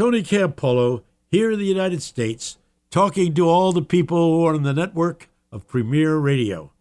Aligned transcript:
Tony 0.00 0.22
Campolo 0.22 1.02
here 1.30 1.50
in 1.50 1.58
the 1.58 1.66
United 1.66 2.02
States, 2.02 2.56
talking 2.90 3.34
to 3.34 3.46
all 3.46 3.70
the 3.70 3.82
people 3.82 4.16
who 4.16 4.46
are 4.46 4.54
on 4.54 4.62
the 4.62 4.72
network 4.72 5.28
of 5.52 5.68
Premier 5.68 6.16
Radio. 6.16 6.72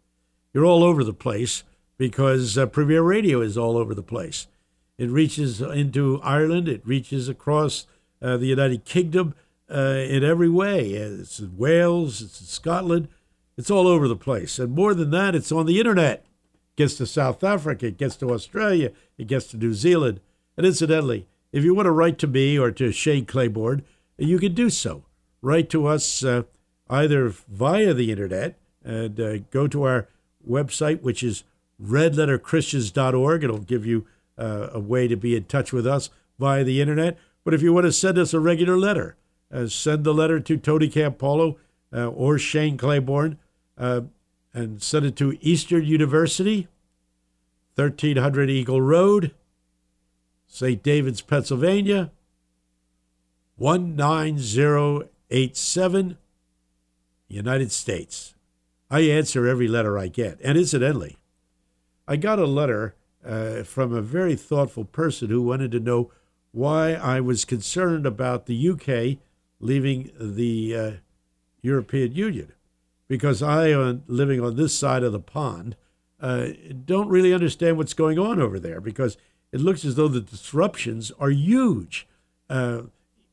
You're 0.53 0.63
all 0.63 0.85
over 0.85 1.03
the 1.03 1.11
place 1.11 1.65
because 1.97 2.57
uh, 2.57 2.65
Premier 2.67 3.01
Radio 3.01 3.41
is 3.41 3.57
all 3.57 3.75
over 3.75 3.93
the 3.93 4.01
place. 4.01 4.47
It 4.97 5.09
reaches 5.09 5.59
into 5.59 6.21
Ireland, 6.23 6.69
it 6.69 6.87
reaches 6.87 7.27
across 7.27 7.87
uh, 8.21 8.37
the 8.37 8.45
United 8.45 8.85
Kingdom 8.85 9.35
uh, 9.69 9.99
in 10.07 10.23
every 10.23 10.47
way. 10.47 10.91
It's 10.91 11.41
in 11.41 11.57
Wales, 11.57 12.21
it's 12.21 12.39
in 12.39 12.47
Scotland, 12.47 13.09
it's 13.57 13.69
all 13.69 13.85
over 13.85 14.07
the 14.07 14.15
place. 14.15 14.59
And 14.59 14.73
more 14.73 14.93
than 14.93 15.11
that, 15.11 15.35
it's 15.35 15.51
on 15.51 15.65
the 15.65 15.79
internet. 15.79 16.19
It 16.53 16.77
gets 16.77 16.95
to 16.95 17.05
South 17.05 17.43
Africa, 17.43 17.87
it 17.87 17.97
gets 17.97 18.15
to 18.15 18.31
Australia, 18.31 18.93
it 19.17 19.27
gets 19.27 19.47
to 19.47 19.57
New 19.57 19.73
Zealand. 19.73 20.21
And 20.55 20.65
incidentally, 20.65 21.27
if 21.51 21.63
you 21.63 21.73
want 21.73 21.85
to 21.87 21.91
write 21.91 22.17
to 22.19 22.27
me 22.27 22.57
or 22.57 22.71
to 22.71 22.91
Shane 22.91 23.25
Claiborne, 23.25 23.83
you 24.17 24.39
can 24.39 24.53
do 24.53 24.69
so. 24.69 25.03
Write 25.41 25.69
to 25.69 25.87
us 25.87 26.23
uh, 26.23 26.43
either 26.89 27.29
via 27.29 27.93
the 27.93 28.11
internet 28.11 28.57
and 28.83 29.19
uh, 29.19 29.37
go 29.51 29.67
to 29.67 29.83
our 29.83 30.07
website, 30.47 31.01
which 31.01 31.23
is 31.23 31.43
redletterchristians.org. 31.81 33.43
It'll 33.43 33.59
give 33.59 33.85
you 33.85 34.05
uh, 34.37 34.69
a 34.73 34.79
way 34.79 35.07
to 35.07 35.15
be 35.15 35.35
in 35.35 35.45
touch 35.45 35.71
with 35.71 35.87
us 35.87 36.09
via 36.37 36.63
the 36.63 36.81
internet. 36.81 37.17
But 37.43 37.53
if 37.53 37.61
you 37.61 37.73
want 37.73 37.85
to 37.85 37.91
send 37.91 38.17
us 38.17 38.33
a 38.33 38.39
regular 38.39 38.77
letter, 38.77 39.15
uh, 39.51 39.67
send 39.67 40.03
the 40.03 40.13
letter 40.13 40.39
to 40.39 40.57
Tony 40.57 40.89
Campolo 40.89 41.55
uh, 41.93 42.07
or 42.07 42.37
Shane 42.37 42.77
Claiborne 42.77 43.37
uh, 43.77 44.01
and 44.53 44.81
send 44.81 45.05
it 45.05 45.15
to 45.17 45.37
Eastern 45.41 45.85
University, 45.85 46.67
1300 47.75 48.49
Eagle 48.49 48.81
Road, 48.81 49.33
St. 50.51 50.81
David's, 50.83 51.21
Pennsylvania, 51.21 52.11
19087, 53.57 56.17
United 57.27 57.71
States. 57.71 58.33
I 58.89 59.01
answer 59.01 59.45
every 59.47 59.67
letter 59.67 59.95
I 59.97 60.07
get. 60.07 60.39
And 60.43 60.57
incidentally, 60.57 61.17
I 62.07 62.15
got 62.15 62.39
a 62.39 62.47
letter 62.47 62.95
uh, 63.23 63.61
from 63.63 63.93
a 63.93 64.01
very 64.01 64.35
thoughtful 64.35 64.85
person 64.85 65.29
who 65.29 65.43
wanted 65.43 65.69
to 65.71 65.79
know 65.79 66.11
why 66.51 66.93
I 66.93 67.21
was 67.21 67.45
concerned 67.45 68.07
about 68.07 68.47
the 68.47 68.69
UK 68.69 69.19
leaving 69.59 70.11
the 70.19 70.75
uh, 70.75 70.91
European 71.61 72.13
Union. 72.13 72.53
Because 73.07 73.43
I, 73.43 73.71
on 73.73 74.01
living 74.07 74.41
on 74.41 74.55
this 74.55 74.75
side 74.75 75.03
of 75.03 75.11
the 75.11 75.19
pond, 75.19 75.75
uh, 76.19 76.47
don't 76.85 77.09
really 77.09 77.31
understand 77.33 77.77
what's 77.77 77.93
going 77.93 78.17
on 78.17 78.41
over 78.41 78.59
there 78.59 78.81
because 78.81 79.15
it 79.51 79.61
looks 79.61 79.83
as 79.85 79.95
though 79.95 80.07
the 80.07 80.21
disruptions 80.21 81.11
are 81.19 81.31
huge. 81.31 82.07
Uh, 82.49 82.83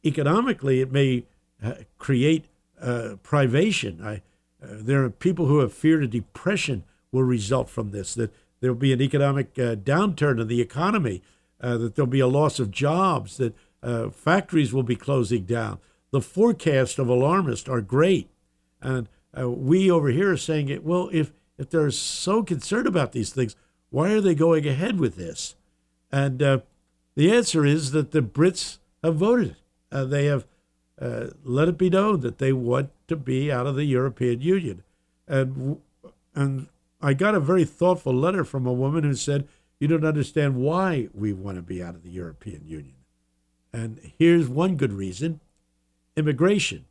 economically, 0.05 0.81
it 0.81 0.93
may 0.93 1.25
uh, 1.63 1.75
create 1.99 2.47
uh, 2.81 3.17
privation. 3.23 4.01
I, 4.03 4.23
there 4.61 5.05
are 5.05 5.11
people 5.11 5.47
who 5.47 5.59
have 5.59 5.73
feared 5.73 6.03
a 6.03 6.09
depression 6.09 6.85
will 7.13 7.23
result 7.23 7.69
from 7.71 7.91
this, 7.91 8.15
that 8.15 8.33
there 8.61 8.73
will 8.73 8.79
be 8.79 8.93
an 8.93 9.03
economic 9.03 9.59
uh, 9.59 9.75
downturn 9.77 10.41
in 10.41 10.49
the 10.49 10.61
economy, 10.61 11.23
uh, 11.61 11.77
that 11.79 11.95
there'll 11.95 12.07
be 12.07 12.21
a 12.21 12.27
loss 12.27 12.59
of 12.59 12.71
jobs, 12.71 13.37
that 13.37 13.55
uh, 13.83 14.11
factories 14.11 14.73
will 14.73 14.83
be 14.83 14.97
closing 14.97 15.45
down. 15.45 15.79
The 16.11 16.21
forecasts 16.21 16.99
of 16.99 17.09
alarmists 17.09 17.69
are 17.69 17.81
great. 17.81 18.29
And 18.81 19.09
uh, 19.39 19.51
we 19.51 19.91
over 19.91 20.09
here 20.09 20.33
are 20.33 20.37
saying, 20.37 20.81
well, 20.83 21.09
if, 21.13 21.33
if 21.59 21.71
they're 21.71 21.91
so 21.91 22.43
concerned 22.43 22.87
about 22.87 23.13
these 23.13 23.31
things, 23.31 23.57
why 23.91 24.13
are 24.13 24.21
they 24.21 24.35
going 24.35 24.67
ahead 24.67 24.99
with 24.99 25.17
this? 25.17 25.55
And 26.11 26.43
uh, 26.43 26.59
the 27.15 27.33
answer 27.33 27.65
is 27.65 27.91
that 27.93 28.13
the 28.13 28.23
Brits 28.23 28.79
have 29.03 29.17
voted. 29.17 29.57
Uh, 29.91 30.05
they 30.05 30.27
have 30.27 30.47
let 31.45 31.69
it 31.69 31.79
be 31.79 31.91
known 31.91 32.21
that 32.21 32.39
they 32.39 32.53
want 32.53 32.91
to 33.09 33.17
be 33.17 33.53
out 33.53 33.67
of 33.67 33.77
the 33.77 33.85
European 33.85 34.41
Union. 34.41 34.83
And, 35.29 35.81
and 36.35 36.69
I 37.01 37.15
got 37.15 37.35
a 37.35 37.41
very 37.41 37.65
thoughtful 37.65 38.15
letter 38.15 38.45
from 38.45 38.67
a 38.67 38.73
woman 38.73 39.05
who 39.05 39.15
said, 39.15 39.47
You 39.79 39.89
don't 39.89 40.05
understand 40.05 40.57
why 40.57 41.09
we 41.13 41.33
want 41.33 41.57
to 41.57 41.63
be 41.63 41.83
out 41.83 41.95
of 41.95 42.03
the 42.03 42.11
European 42.11 42.63
Union. 42.67 42.95
And 43.73 44.13
here's 44.19 44.49
one 44.49 44.77
good 44.77 44.93
reason 44.93 45.41
immigration. 46.17 46.87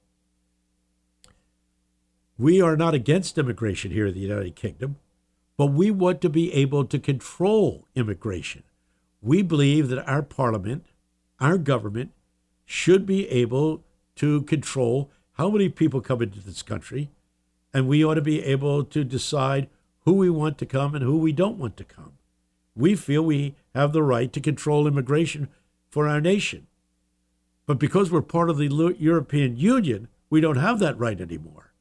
We 2.37 2.61
are 2.61 2.77
not 2.77 2.93
against 2.93 3.37
immigration 3.37 3.91
here 3.91 4.07
in 4.07 4.13
the 4.13 4.19
United 4.19 4.55
Kingdom, 4.55 4.97
but 5.57 5.67
we 5.67 5.89
want 5.89 6.21
to 6.21 6.29
be 6.29 6.53
able 6.53 6.85
to 6.85 6.99
control 6.99 7.87
immigration. 7.95 8.63
We 9.25 9.41
believe 9.41 9.89
that 9.89 10.07
our 10.07 10.21
parliament, 10.21 10.85
our 11.39 11.57
government, 11.57 12.11
should 12.63 13.07
be 13.07 13.27
able 13.29 13.83
to 14.17 14.43
control 14.43 15.09
how 15.33 15.49
many 15.49 15.67
people 15.67 15.99
come 15.99 16.21
into 16.21 16.39
this 16.39 16.61
country, 16.61 17.09
and 17.73 17.87
we 17.87 18.05
ought 18.05 18.13
to 18.13 18.21
be 18.21 18.43
able 18.43 18.83
to 18.83 19.03
decide 19.03 19.67
who 20.01 20.13
we 20.13 20.29
want 20.29 20.59
to 20.59 20.67
come 20.67 20.93
and 20.93 21.03
who 21.03 21.17
we 21.17 21.31
don't 21.31 21.57
want 21.57 21.75
to 21.77 21.83
come. 21.83 22.19
We 22.75 22.95
feel 22.95 23.23
we 23.23 23.55
have 23.73 23.93
the 23.93 24.03
right 24.03 24.31
to 24.31 24.39
control 24.39 24.85
immigration 24.85 25.47
for 25.89 26.07
our 26.07 26.21
nation. 26.21 26.67
But 27.65 27.79
because 27.79 28.11
we're 28.11 28.21
part 28.21 28.51
of 28.51 28.57
the 28.57 28.95
European 28.99 29.57
Union, 29.57 30.07
we 30.29 30.39
don't 30.39 30.57
have 30.57 30.77
that 30.77 30.99
right 30.99 31.19
anymore. 31.19 31.73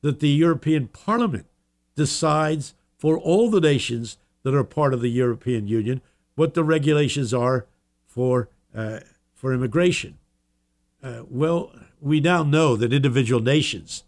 That 0.00 0.20
the 0.20 0.30
European 0.30 0.88
Parliament 0.88 1.46
decides 1.94 2.72
for 2.96 3.18
all 3.18 3.50
the 3.50 3.60
nations 3.60 4.16
that 4.44 4.54
are 4.54 4.64
part 4.64 4.94
of 4.94 5.02
the 5.02 5.10
European 5.10 5.66
Union 5.66 6.00
what 6.36 6.54
the 6.54 6.64
regulations 6.64 7.34
are 7.34 7.66
for, 8.06 8.48
uh, 8.74 9.00
for 9.34 9.52
immigration. 9.52 10.16
Uh, 11.02 11.22
well, 11.28 11.72
we 12.00 12.20
now 12.20 12.42
know 12.42 12.76
that 12.76 12.92
individual 12.92 13.40
nations 13.40 14.04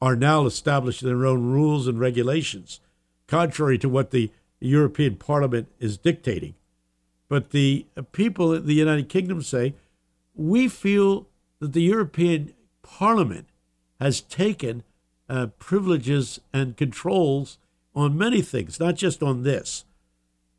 are 0.00 0.16
now 0.16 0.46
establishing 0.46 1.08
their 1.08 1.26
own 1.26 1.52
rules 1.52 1.86
and 1.86 2.00
regulations, 2.00 2.80
contrary 3.26 3.78
to 3.78 3.88
what 3.88 4.10
the 4.10 4.30
European 4.58 5.16
Parliament 5.16 5.68
is 5.78 5.96
dictating. 5.96 6.54
But 7.28 7.50
the 7.50 7.86
people 8.12 8.52
in 8.52 8.66
the 8.66 8.74
United 8.74 9.08
Kingdom 9.08 9.42
say, 9.42 9.74
we 10.34 10.68
feel 10.68 11.28
that 11.60 11.72
the 11.72 11.82
European 11.82 12.52
Parliament 12.82 13.46
has 14.00 14.20
taken 14.20 14.82
uh, 15.28 15.46
privileges 15.58 16.40
and 16.52 16.76
controls 16.76 17.58
on 17.94 18.18
many 18.18 18.42
things, 18.42 18.80
not 18.80 18.96
just 18.96 19.22
on 19.22 19.44
this, 19.44 19.84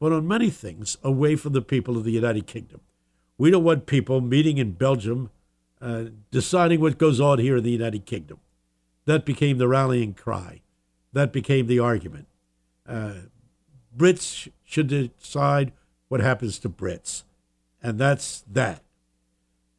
but 0.03 0.11
on 0.11 0.27
many 0.27 0.49
things 0.49 0.97
away 1.01 1.33
from 1.37 1.53
the 1.53 1.61
people 1.61 1.95
of 1.95 2.03
the 2.03 2.11
United 2.11 2.45
Kingdom. 2.45 2.81
We 3.37 3.49
don't 3.49 3.63
want 3.63 3.85
people 3.85 4.19
meeting 4.19 4.57
in 4.57 4.73
Belgium 4.73 5.29
uh, 5.79 6.07
deciding 6.29 6.81
what 6.81 6.97
goes 6.97 7.21
on 7.21 7.39
here 7.39 7.55
in 7.55 7.63
the 7.63 7.71
United 7.71 8.05
Kingdom. 8.05 8.39
That 9.05 9.23
became 9.23 9.59
the 9.59 9.67
rallying 9.69 10.13
cry. 10.13 10.59
That 11.13 11.31
became 11.31 11.67
the 11.67 11.79
argument. 11.79 12.27
Uh, 12.85 13.13
Brits 13.95 14.49
should 14.65 14.87
decide 14.87 15.71
what 16.09 16.19
happens 16.19 16.59
to 16.59 16.69
Brits. 16.69 17.23
And 17.81 17.97
that's 17.97 18.43
that. 18.51 18.81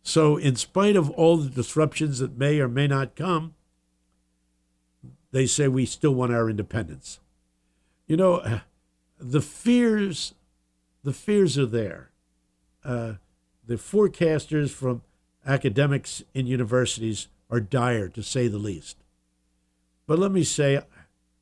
So, 0.02 0.38
in 0.38 0.56
spite 0.56 0.96
of 0.96 1.10
all 1.10 1.36
the 1.36 1.50
disruptions 1.50 2.20
that 2.20 2.38
may 2.38 2.60
or 2.60 2.68
may 2.68 2.86
not 2.86 3.14
come, 3.14 3.52
they 5.32 5.44
say 5.44 5.68
we 5.68 5.84
still 5.84 6.14
want 6.14 6.32
our 6.32 6.48
independence. 6.48 7.20
You 8.06 8.16
know, 8.16 8.60
the 9.18 9.40
fears, 9.40 10.34
the 11.02 11.12
fears 11.12 11.58
are 11.58 11.66
there. 11.66 12.10
Uh, 12.84 13.14
the 13.66 13.76
forecasters 13.76 14.70
from 14.70 15.02
academics 15.46 16.22
in 16.34 16.46
universities 16.46 17.28
are 17.50 17.60
dire, 17.60 18.08
to 18.08 18.22
say 18.22 18.48
the 18.48 18.58
least. 18.58 18.96
But 20.06 20.18
let 20.18 20.32
me 20.32 20.44
say, 20.44 20.80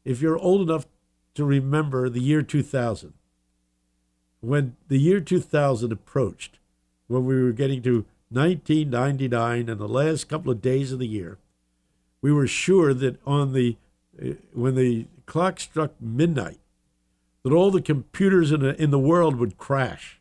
if 0.05 0.21
you're 0.21 0.39
old 0.39 0.69
enough 0.69 0.87
to 1.35 1.45
remember 1.45 2.09
the 2.09 2.21
year 2.21 2.43
2000, 2.43 3.15
when 4.41 4.77
the 4.89 4.99
year 4.99 5.21
2000 5.21 5.93
approached, 5.93 6.59
when 7.07 7.25
we 7.25 7.43
were 7.43 7.53
getting 7.53 7.83
to 7.83 8.05
1999 8.31 9.69
and 9.69 9.81
the 9.81 9.89
last 9.89 10.29
couple 10.29 10.51
of 10.51 10.63
days 10.63 10.93
of 10.93 10.99
the 10.99 11.07
year, 11.07 11.39
we 12.21 12.33
were 12.33 12.47
sure 12.47 12.95
that 12.95 13.21
on 13.27 13.53
the 13.53 13.77
uh, 14.21 14.35
when 14.53 14.75
the 14.75 15.07
clock 15.27 15.59
struck 15.59 15.93
midnight, 16.01 16.59
that 17.45 17.53
all 17.53 17.71
the 17.71 17.83
computers 17.83 18.53
in 18.53 18.61
the, 18.61 18.81
in 18.81 18.91
the 18.91 18.99
world 18.99 19.37
would 19.37 19.59
crash. 19.59 20.21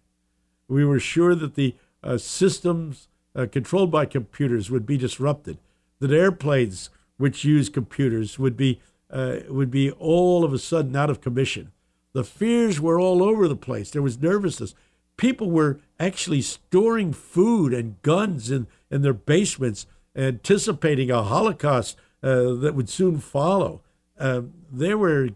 We 0.68 0.86
were 0.86 1.00
sure 1.00 1.36
that 1.36 1.56
the 1.56 1.76
uh, 2.04 2.18
systems 2.18 3.08
uh, 3.36 3.48
controlled 3.52 3.92
by 3.92 4.06
computers 4.06 4.72
would 4.72 4.86
be 4.86 4.98
disrupted, 4.98 5.58
that 6.00 6.12
airplanes 6.12 6.90
which 7.18 7.46
use 7.46 7.70
computers 7.70 8.40
would 8.40 8.58
be 8.58 8.82
uh, 9.12 9.40
would 9.50 9.70
be 9.70 9.92
all 9.92 10.46
of 10.46 10.54
a 10.54 10.60
sudden 10.60 10.96
out 10.96 11.10
of 11.10 11.22
commission. 11.22 11.72
The 12.14 12.24
fears 12.24 12.80
were 12.80 13.00
all 13.00 13.22
over 13.22 13.48
the 13.48 13.56
place. 13.58 13.92
There 13.92 14.02
was 14.02 14.22
nervousness. 14.22 14.74
People 15.18 15.52
were 15.52 15.80
actually 16.00 16.42
storing 16.42 17.14
food 17.14 17.74
and 17.74 18.02
guns 18.02 18.50
in, 18.50 18.68
in 18.90 19.02
their 19.02 19.14
basements, 19.14 19.86
anticipating 20.16 21.12
a 21.12 21.24
Holocaust 21.24 21.98
uh, 22.24 22.54
that 22.54 22.74
would 22.74 22.90
soon 22.90 23.20
follow. 23.20 23.82
Uh, 24.18 24.44
there 24.72 24.98
were 24.98 25.30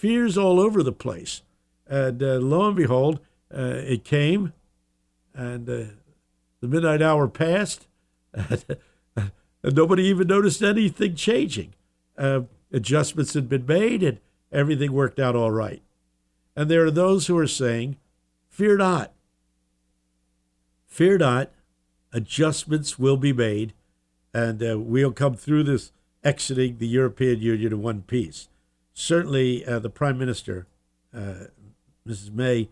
fears 0.00 0.38
all 0.38 0.58
over 0.58 0.82
the 0.82 0.92
place. 0.92 1.42
And 1.86 2.22
uh, 2.22 2.38
lo 2.38 2.68
and 2.68 2.76
behold, 2.76 3.20
uh, 3.54 3.82
it 3.84 4.02
came, 4.02 4.54
and 5.34 5.68
uh, 5.68 5.92
The 6.60 6.68
midnight 6.68 7.02
hour 7.02 7.28
passed, 7.28 7.86
and, 8.34 8.64
nobody 9.62 10.04
even 10.04 10.26
noticed 10.26 10.62
anything 10.62 11.16
changing. 11.16 11.74
Uh, 12.16 12.42
adjustments 12.72 13.34
had 13.34 13.48
been 13.48 13.66
made, 13.66 14.02
and 14.02 14.20
everything 14.50 14.92
worked 14.92 15.18
out 15.18 15.36
all 15.36 15.50
right. 15.50 15.82
And 16.56 16.70
there 16.70 16.84
are 16.84 16.90
those 16.90 17.26
who 17.26 17.36
are 17.36 17.46
saying, 17.46 17.96
Fear 18.48 18.78
not. 18.78 19.12
Fear 20.86 21.18
not. 21.18 21.50
Adjustments 22.12 22.98
will 22.98 23.16
be 23.16 23.32
made, 23.32 23.74
and 24.32 24.62
uh, 24.62 24.78
we'll 24.78 25.12
come 25.12 25.34
through 25.34 25.64
this 25.64 25.92
exiting 26.24 26.78
the 26.78 26.88
European 26.88 27.40
Union 27.40 27.72
in 27.72 27.82
one 27.82 28.02
piece. 28.02 28.48
Certainly, 28.92 29.64
uh, 29.64 29.78
the 29.78 29.90
Prime 29.90 30.18
Minister, 30.18 30.66
uh, 31.14 31.46
Mrs. 32.06 32.32
May, 32.32 32.68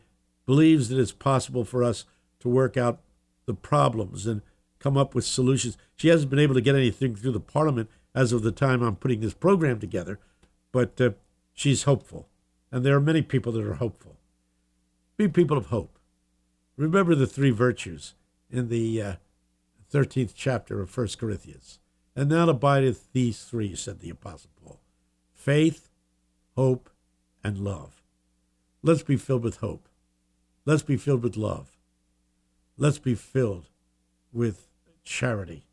believes 0.46 0.88
that 0.88 0.98
it's 0.98 1.12
possible 1.12 1.64
for 1.64 1.84
us 1.84 2.04
to 2.40 2.48
work 2.48 2.76
out 2.76 3.00
the 3.46 3.54
problems 3.54 4.26
and 4.26 4.42
come 4.78 4.96
up 4.96 5.14
with 5.14 5.24
solutions. 5.24 5.76
She 5.96 6.08
hasn't 6.08 6.30
been 6.30 6.38
able 6.38 6.54
to 6.54 6.60
get 6.60 6.74
anything 6.74 7.16
through 7.16 7.32
the 7.32 7.40
Parliament 7.40 7.90
as 8.14 8.32
of 8.32 8.42
the 8.42 8.52
time 8.52 8.82
I'm 8.82 8.96
putting 8.96 9.20
this 9.20 9.34
program 9.34 9.78
together, 9.78 10.18
but 10.72 11.00
uh, 11.00 11.10
she's 11.54 11.84
hopeful. 11.84 12.28
And 12.70 12.84
there 12.84 12.96
are 12.96 13.00
many 13.00 13.22
people 13.22 13.52
that 13.52 13.64
are 13.64 13.74
hopeful. 13.74 14.16
Be 15.16 15.28
people 15.28 15.56
of 15.56 15.66
hope. 15.66 15.98
Remember 16.76 17.14
the 17.14 17.26
three 17.26 17.50
virtues 17.50 18.14
in 18.50 18.68
the 18.68 19.02
uh, 19.02 19.12
13th 19.92 20.32
chapter 20.34 20.80
of 20.80 20.96
1 20.96 21.08
Corinthians. 21.18 21.78
And 22.14 22.28
now 22.28 22.48
abideth 22.48 23.12
these 23.12 23.42
three, 23.44 23.74
said 23.74 24.00
the 24.00 24.10
Apostle 24.10 24.50
Paul 24.62 24.80
faith, 25.32 25.88
hope, 26.58 26.90
and 27.44 27.56
love. 27.56 28.02
Let's 28.82 29.05
be 29.05 29.16
filled 29.16 29.44
with 29.44 29.58
hope. 29.58 29.88
Let's 30.64 30.82
be 30.82 30.96
filled 30.96 31.22
with 31.22 31.37
love. 31.37 31.76
Let's 32.76 32.99
be 32.99 33.14
filled 33.14 33.66
with 34.32 34.66
charity. 35.05 35.66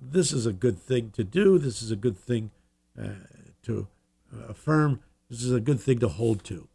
This 0.00 0.32
is 0.32 0.46
a 0.46 0.52
good 0.52 0.78
thing 0.78 1.10
to 1.16 1.24
do. 1.24 1.58
This 1.58 1.82
is 1.82 1.90
a 1.90 1.96
good 1.96 2.16
thing 2.16 2.52
uh, 2.96 3.26
to 3.64 3.88
affirm. 4.48 5.00
This 5.28 5.42
is 5.42 5.50
a 5.50 5.58
good 5.58 5.80
thing 5.80 5.98
to 5.98 6.08
hold 6.08 6.44
to. 6.44 6.68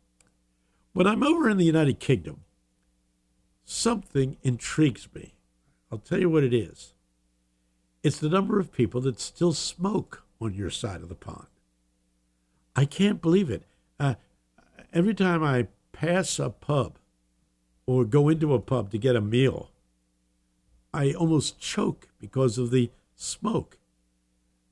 When 0.92 1.08
I'm 1.08 1.24
over 1.24 1.50
in 1.50 1.56
the 1.56 1.64
United 1.64 2.02
Kingdom, 2.02 2.42
something 3.64 4.36
intrigues 4.44 5.08
me. 5.16 5.36
I'll 5.90 6.00
tell 6.00 6.20
you 6.20 6.30
what 6.30 6.44
it 6.44 6.54
is. 6.54 6.94
It's 8.04 8.20
the 8.20 8.28
number 8.28 8.60
of 8.60 8.74
people 8.74 9.00
that 9.02 9.22
still 9.22 9.54
smoke 9.54 10.24
on 10.42 10.54
your 10.54 10.70
side 10.70 11.02
of 11.02 11.08
the 11.08 11.16
pond. 11.16 11.48
I 12.80 12.86
can't 12.86 13.22
believe 13.22 13.50
it. 13.50 13.64
Uh, 14.00 14.16
every 14.94 15.14
time 15.14 15.44
I 15.44 15.68
pass 15.92 16.40
a 16.40 16.50
pub 16.50 16.98
or 17.86 18.06
go 18.06 18.30
into 18.30 18.54
a 18.54 18.60
pub 18.60 18.90
to 18.92 18.98
get 18.98 19.18
a 19.18 19.22
meal, 19.22 19.70
I 20.94 21.12
almost 21.12 21.60
choke 21.60 22.08
because 22.22 22.58
of 22.58 22.72
the 22.72 22.90
smoke. 23.18 23.78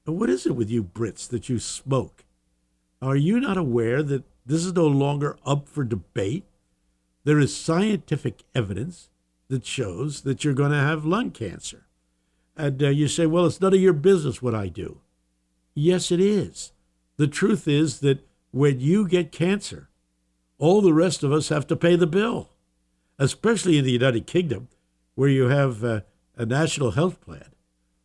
And 0.05 0.17
what 0.17 0.29
is 0.29 0.45
it 0.45 0.55
with 0.55 0.69
you 0.69 0.85
Brits 0.85 1.27
that 1.27 1.49
you 1.49 1.59
smoke? 1.59 2.23
Are 3.01 3.17
you 3.17 3.41
not 3.41 3.57
aware 3.57 4.01
that 4.01 4.23
this 4.45 4.63
is 4.63 4.71
no 4.71 4.87
longer 4.87 5.35
up 5.45 5.67
for 5.67 5.83
debate? 5.83 6.45
There 7.25 7.39
is 7.39 7.53
scientific 7.53 8.43
evidence 8.55 9.09
that 9.49 9.65
shows 9.65 10.21
that 10.21 10.45
you're 10.45 10.53
going 10.53 10.71
to 10.71 10.77
have 10.77 11.03
lung 11.03 11.31
cancer. 11.31 11.87
And 12.55 12.81
uh, 12.81 12.87
you 12.87 13.09
say, 13.09 13.25
well, 13.25 13.47
it's 13.47 13.59
none 13.59 13.73
of 13.73 13.81
your 13.81 13.91
business 13.91 14.41
what 14.41 14.55
I 14.55 14.69
do. 14.69 15.01
Yes, 15.75 16.09
it 16.09 16.21
is. 16.21 16.71
The 17.17 17.27
truth 17.27 17.67
is 17.67 17.99
that 17.99 18.25
when 18.51 18.79
you 18.79 19.07
get 19.07 19.31
cancer, 19.31 19.89
all 20.57 20.81
the 20.81 20.93
rest 20.93 21.23
of 21.23 21.31
us 21.31 21.49
have 21.49 21.67
to 21.67 21.75
pay 21.75 21.95
the 21.95 22.07
bill 22.07 22.49
especially 23.19 23.77
in 23.77 23.85
the 23.85 23.91
United 23.91 24.27
Kingdom, 24.27 24.67
where 25.15 25.29
you 25.29 25.47
have 25.47 25.83
uh, 25.83 26.01
a 26.35 26.45
national 26.45 26.91
health 26.91 27.19
plan. 27.21 27.49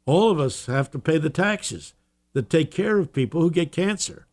All 0.06 0.30
of 0.30 0.40
us 0.40 0.66
have 0.66 0.90
to 0.92 0.98
pay 0.98 1.18
the 1.18 1.30
taxes 1.30 1.94
that 2.32 2.50
take 2.50 2.70
care 2.70 2.98
of 2.98 3.12
people 3.12 3.40
who 3.40 3.50
get 3.50 3.72
cancer. 3.72 4.26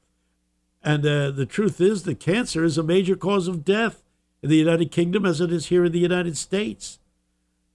And 0.81 1.05
uh, 1.05 1.31
the 1.31 1.45
truth 1.45 1.81
is 1.81 2.03
that 2.03 2.19
cancer 2.19 2.63
is 2.63 2.77
a 2.77 2.83
major 2.83 3.15
cause 3.15 3.47
of 3.47 3.65
death 3.65 4.01
in 4.41 4.49
the 4.49 4.55
United 4.55 4.91
Kingdom 4.91 5.25
as 5.25 5.41
it 5.41 5.51
is 5.51 5.67
here 5.67 5.83
in 5.83 5.91
the 5.91 5.99
United 5.99 6.37
States. 6.37 6.99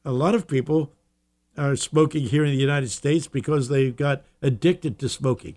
A 0.05 0.13
lot 0.13 0.35
of 0.35 0.49
people 0.49 0.93
are 1.57 1.77
smoking 1.77 2.25
here 2.29 2.45
in 2.45 2.53
the 2.53 2.61
United 2.61 2.91
States 2.91 3.29
because 3.29 3.69
they 3.69 3.91
got 3.91 4.25
addicted 4.41 4.99
to 4.99 5.09
smoking. 5.09 5.57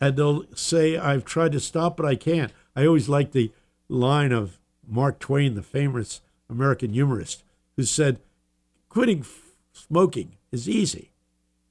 And 0.00 0.16
they'll 0.16 0.44
say, 0.54 0.96
I've 0.96 1.24
tried 1.24 1.52
to 1.52 1.60
stop, 1.60 1.96
but 1.96 2.06
I 2.06 2.16
can't. 2.16 2.52
I 2.74 2.86
always 2.86 3.08
like 3.08 3.32
the 3.32 3.52
line 3.88 4.32
of 4.32 4.58
Mark 4.86 5.18
Twain, 5.18 5.54
the 5.54 5.62
famous 5.62 6.20
American 6.50 6.92
humorist, 6.92 7.42
who 7.76 7.84
said, 7.84 8.20
Quitting 8.88 9.20
f- 9.20 9.56
smoking 9.72 10.36
is 10.52 10.68
easy. 10.68 11.12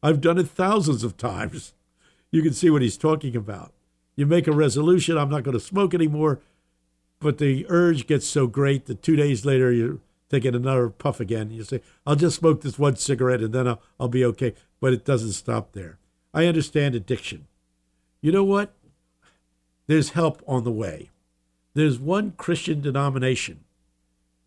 I've 0.02 0.22
done 0.22 0.38
it 0.38 0.48
thousands 0.48 1.04
of 1.04 1.18
times. 1.18 1.74
You 2.32 2.42
can 2.42 2.54
see 2.54 2.70
what 2.70 2.82
he's 2.82 2.98
talking 2.98 3.36
about. 3.36 3.74
You 4.16 4.26
make 4.26 4.48
a 4.48 4.52
resolution, 4.52 5.18
I'm 5.18 5.30
not 5.30 5.44
going 5.44 5.58
to 5.58 5.64
smoke 5.64 5.94
anymore, 5.94 6.40
but 7.20 7.38
the 7.38 7.66
urge 7.70 8.08
gets 8.08 8.28
so 8.28 8.48
great 8.48 8.86
that 8.86 9.02
two 9.02 9.16
days 9.16 9.46
later 9.46 9.72
you're 9.72 10.00
taking 10.30 10.56
another 10.56 10.90
puff 10.90 11.20
again. 11.20 11.52
You 11.52 11.64
say, 11.64 11.82
I'll 12.06 12.16
just 12.16 12.38
smoke 12.38 12.62
this 12.62 12.80
one 12.80 12.96
cigarette 12.96 13.42
and 13.42 13.54
then 13.54 13.68
I'll, 13.68 13.82
I'll 14.00 14.08
be 14.08 14.26
okay. 14.26 14.54
But 14.80 14.94
it 14.94 15.06
doesn't 15.06 15.34
stop 15.34 15.74
there. 15.74 15.98
I 16.34 16.46
understand 16.46 16.96
addiction. 16.96 17.48
You 18.26 18.32
know 18.32 18.44
what? 18.44 18.74
There's 19.86 20.10
help 20.10 20.42
on 20.48 20.64
the 20.64 20.72
way. 20.72 21.12
There's 21.76 22.00
one 22.00 22.32
Christian 22.32 22.82
denomination 22.82 23.60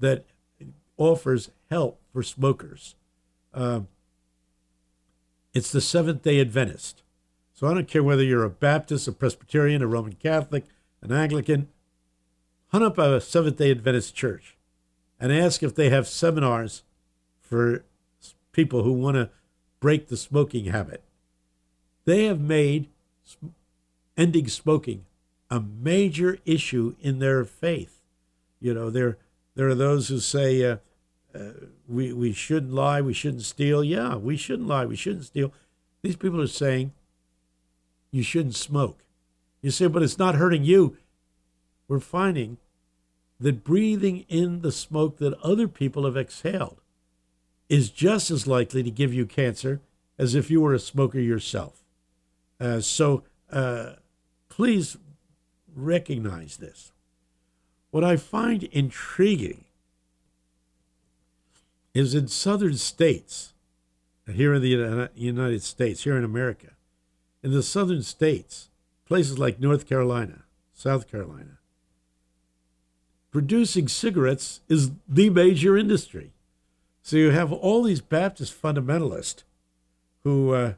that 0.01 0.25
offers 0.97 1.53
help 1.71 2.01
for 2.13 2.25
smokers. 2.25 2.97
Uh, 3.55 3.83
it's 5.55 5.71
the 5.71 5.81
Seventh 5.81 6.23
day 6.23 6.41
Adventist. 6.41 7.05
So 7.55 7.69
I 7.69 7.75
don't 7.75 7.87
care 7.87 8.03
whether 8.03 8.25
you're 8.25 8.43
a 8.43 8.51
Baptist, 8.51 9.07
a 9.07 9.13
Presbyterian, 9.13 9.81
a 9.81 9.87
Roman 9.87 10.15
Catholic, 10.15 10.65
an 11.01 11.13
Anglican, 11.13 11.69
hunt 12.73 12.83
up 12.83 12.99
a 12.99 13.21
Seventh 13.21 13.59
day 13.59 13.71
Adventist 13.71 14.13
church 14.13 14.57
and 15.21 15.33
ask 15.33 15.63
if 15.63 15.77
they 15.77 15.89
have 15.89 16.09
seminars 16.09 16.83
for 17.41 17.85
people 18.51 18.83
who 18.83 18.93
want 18.93 19.15
to 19.15 19.31
break 19.79 20.09
the 20.09 20.17
smoking 20.17 20.65
habit. 20.65 21.05
They 22.07 22.25
have 22.25 22.41
made 22.41 22.89
ending 24.19 24.49
smoking 24.49 25.07
a 25.49 25.61
major 25.61 26.39
issue 26.45 26.95
in 27.01 27.21
their 27.21 27.45
faith. 27.45 28.03
You 28.61 28.75
know, 28.75 28.91
they're 28.91 29.17
there 29.55 29.69
are 29.69 29.75
those 29.75 30.09
who 30.09 30.19
say 30.19 30.63
uh, 30.63 30.77
uh, 31.35 31.53
we 31.89 32.13
we 32.13 32.33
shouldn't 32.33 32.73
lie, 32.73 33.01
we 33.01 33.15
shouldn't 33.15 33.45
steal. 33.45 33.83
Yeah, 33.83 34.17
we 34.17 34.37
shouldn't 34.37 34.69
lie, 34.69 34.85
we 34.85 34.97
shouldn't 34.97 35.25
steal. 35.25 35.53
These 36.03 36.17
people 36.17 36.41
are 36.43 36.47
saying 36.47 36.93
you 38.11 38.23
shouldn't 38.23 38.57
smoke. 38.57 39.05
You 39.63 39.71
say, 39.71 39.87
but 39.87 40.03
it's 40.03 40.19
not 40.19 40.35
hurting 40.35 40.65
you. 40.65 40.97
We're 41.89 42.01
finding 42.01 42.59
that 43.41 43.65
breathing 43.65 44.25
in 44.29 44.61
the 44.61 44.73
smoke 44.73 45.19
that 45.19 45.39
other 45.41 45.69
people 45.69 46.05
have 46.05 46.17
exhaled 46.17 46.81
is 47.69 47.91
just 47.91 48.31
as 48.31 48.47
likely 48.47 48.83
to 48.83 48.91
give 48.91 49.15
you 49.15 49.27
cancer 49.27 49.81
as 50.19 50.35
if 50.35 50.51
you 50.51 50.61
were 50.61 50.75
a 50.75 50.79
smoker 50.79 51.21
yourself. 51.21 51.85
Uh, 52.61 52.81
so 52.81 53.23
uh, 53.53 53.93
please 54.59 54.97
recognize 55.77 56.57
this. 56.57 56.91
What 57.93 58.03
I 58.03 58.17
find 58.17 58.65
intriguing 58.65 59.67
is 61.95 62.13
in 62.13 62.27
southern 62.27 62.77
states, 62.77 63.55
here 64.29 64.53
in 64.53 64.61
the 64.61 65.11
United 65.15 65.63
States, 65.63 66.03
here 66.03 66.17
in 66.17 66.25
America, 66.25 66.73
in 67.41 67.53
the 67.53 67.63
southern 67.63 68.03
states, 68.03 68.69
places 69.07 69.39
like 69.39 69.61
North 69.61 69.89
Carolina, 69.89 70.43
South 70.75 71.09
Carolina, 71.09 71.59
producing 73.31 73.87
cigarettes 73.87 74.61
is 74.69 74.91
the 75.09 75.31
major 75.31 75.79
industry. 75.79 76.33
So 77.01 77.17
you 77.17 77.31
have 77.31 77.53
all 77.53 77.85
these 77.85 78.01
Baptist 78.01 78.61
fundamentalists 78.61 79.45
who 80.25 80.53
uh, 80.53 80.73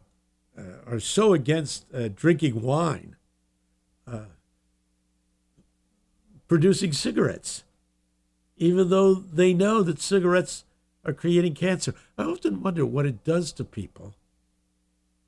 uh, 0.56 0.62
are 0.86 1.00
so 1.00 1.32
against 1.32 1.86
uh, 1.94 2.08
drinking 2.08 2.60
wine 2.60 3.16
uh, 4.10 4.24
producing 6.48 6.92
cigarettes, 6.92 7.64
even 8.56 8.90
though 8.90 9.14
they 9.14 9.54
know 9.54 9.82
that 9.82 10.00
cigarettes 10.00 10.64
are 11.04 11.12
creating 11.12 11.54
cancer. 11.54 11.94
I 12.18 12.24
often 12.24 12.62
wonder 12.62 12.84
what 12.84 13.06
it 13.06 13.24
does 13.24 13.52
to 13.52 13.64
people 13.64 14.14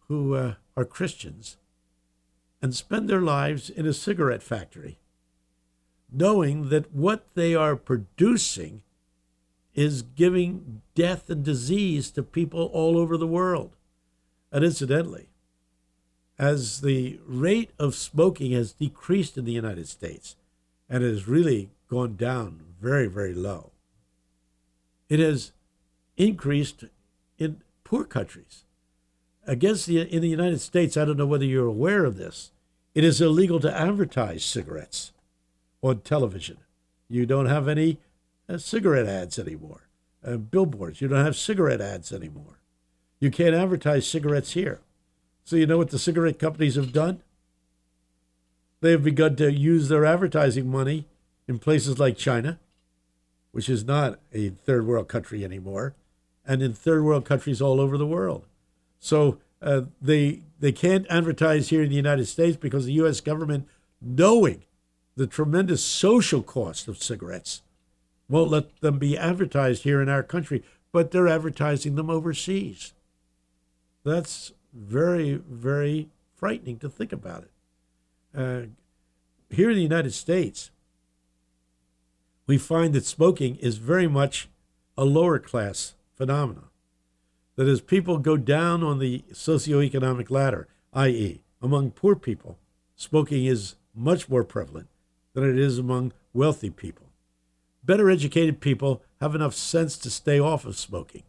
who 0.09 0.35
uh, 0.35 0.55
are 0.77 0.85
Christians 0.85 1.57
and 2.61 2.75
spend 2.75 3.09
their 3.09 3.21
lives 3.21 3.71
in 3.71 3.87
a 3.87 3.93
cigarette 3.93 4.43
factory, 4.43 4.99
knowing 6.13 6.69
that 6.69 6.93
what 6.95 7.35
they 7.35 7.55
are 7.55 7.77
producing 7.77 8.83
is 9.75 10.03
giving 10.03 10.83
death 10.95 11.31
and 11.31 11.43
disease 11.43 12.11
to 12.11 12.23
people 12.23 12.67
all 12.73 12.99
over 12.99 13.17
the 13.17 13.27
world. 13.27 13.77
And 14.53 14.65
incidentally, 14.65 15.29
as 16.43 16.81
the 16.81 17.21
rate 17.25 17.71
of 17.79 17.95
smoking 17.95 18.51
has 18.51 18.73
decreased 18.73 19.39
in 19.39 19.45
the 19.45 19.53
United 19.53 19.87
States, 19.87 20.35
and 20.89 21.05
has 21.05 21.29
really 21.29 21.71
gone 21.89 22.17
down 22.17 22.65
very, 22.81 23.07
very 23.07 23.33
low. 23.33 23.71
It 25.09 25.21
has 25.21 25.53
increased 26.17 26.83
in 27.39 27.63
poor 27.85 28.03
countries. 28.03 28.65
Against 29.47 29.87
the 29.87 30.01
in 30.01 30.21
the 30.21 30.29
United 30.29 30.61
States, 30.61 30.97
I 30.97 31.05
don't 31.05 31.17
know 31.17 31.27
whether 31.27 31.45
you're 31.45 31.67
aware 31.69 32.05
of 32.05 32.17
this. 32.17 32.51
It 32.93 33.05
is 33.05 33.21
illegal 33.21 33.61
to 33.61 33.73
advertise 33.73 34.45
cigarettes 34.45 35.13
on 35.81 36.01
television. 36.01 36.57
You 37.09 37.25
don't 37.25 37.47
have 37.47 37.69
any 37.69 37.99
uh, 38.49 38.59
cigarette 38.59 39.07
ads 39.07 39.39
anymore. 39.39 39.83
Uh, 40.27 40.39
billboards. 40.39 41.01
You 41.01 41.07
don't 41.07 41.25
have 41.25 41.37
cigarette 41.37 41.81
ads 41.81 42.13
anymore. 42.13 42.59
You 43.21 43.31
can't 43.31 43.55
advertise 43.55 44.09
cigarettes 44.09 44.55
here. 44.55 44.81
So 45.45 45.57
you 45.57 45.67
know 45.67 45.79
what 45.79 45.91
the 45.91 45.99
cigarette 45.99 46.39
companies 46.39 46.77
have 46.77 46.93
done? 46.93 47.23
They 48.81 48.91
have 48.93 49.05
begun 49.05 49.37
to 49.37 49.53
use 49.53 49.89
their 49.89 50.05
advertising 50.05 50.69
money 50.69 51.07
in 51.47 51.59
places 51.59 51.99
like 51.99 52.17
China, 52.17 52.59
which 53.53 53.69
is 53.69 53.85
not 53.85 54.19
a 54.33 54.51
third 54.51 54.87
world 54.87 55.09
country 55.09 55.45
anymore, 55.45 55.95
and 56.47 56.63
in 56.63 56.73
third 56.73 57.05
world 57.05 57.25
countries 57.25 57.63
all 57.63 57.81
over 57.81 57.97
the 57.97 58.07
world. 58.07 58.47
So 58.99 59.39
uh, 59.61 59.83
they 60.01 60.43
they 60.59 60.73
can't 60.73 61.07
advertise 61.09 61.69
here 61.69 61.83
in 61.83 61.91
the 61.91 61.97
United 61.97 62.27
States 62.27 62.57
because 62.57 62.87
the 62.87 62.93
U.S. 62.95 63.21
government, 63.21 63.69
knowing 64.01 64.65
the 65.17 65.27
tremendous 65.27 65.85
social 65.85 66.43
cost 66.43 66.89
of 66.89 67.03
cigarettes, 67.03 67.63
won't 68.29 68.51
let 68.51 68.81
them 68.81 68.99
be 68.99 69.17
advertised 69.19 69.83
here 69.83 70.01
in 70.01 70.09
our 70.09 70.23
country, 70.23 70.63
but 70.91 71.11
they're 71.11 71.29
advertising 71.29 71.95
them 71.95 72.11
overseas. 72.11 72.93
That's 74.05 74.53
very, 74.73 75.41
very 75.49 76.09
frightening 76.35 76.79
to 76.79 76.89
think 76.89 77.13
about 77.13 77.45
it. 77.45 77.51
Uh, 78.35 78.63
here 79.51 79.71
in 79.71 79.77
the 79.77 79.83
United 79.83 80.13
States, 80.13 80.71
we 82.47 82.59
find 82.59 82.95
that 82.95 83.05
smoking 83.05 83.57
is 83.57 83.77
very 83.77 84.09
much 84.09 84.49
a 84.97 85.05
lower 85.05 85.39
class 85.39 85.95
phenomenon. 86.15 86.69
That 87.57 87.69
as 87.69 87.81
people 87.81 88.19
go 88.19 88.37
down 88.37 88.83
on 88.83 88.99
the 88.99 89.25
socioeconomic 89.33 90.31
ladder, 90.31 90.69
i.e., 90.95 91.43
among 91.61 91.93
poor 91.93 92.17
people, 92.17 92.59
smoking 92.97 93.45
is 93.45 93.77
much 93.95 94.29
more 94.29 94.43
prevalent 94.43 94.89
than 95.35 95.49
it 95.49 95.59
is 95.59 95.79
among 95.79 96.13
wealthy 96.33 96.71
people. 96.71 97.07
Better 97.85 98.11
educated 98.11 98.61
people 98.61 99.03
have 99.21 99.35
enough 99.35 99.55
sense 99.55 99.97
to 99.99 100.11
stay 100.11 100.39
off 100.39 100.65
of 100.65 100.79
smoking. 100.79 101.25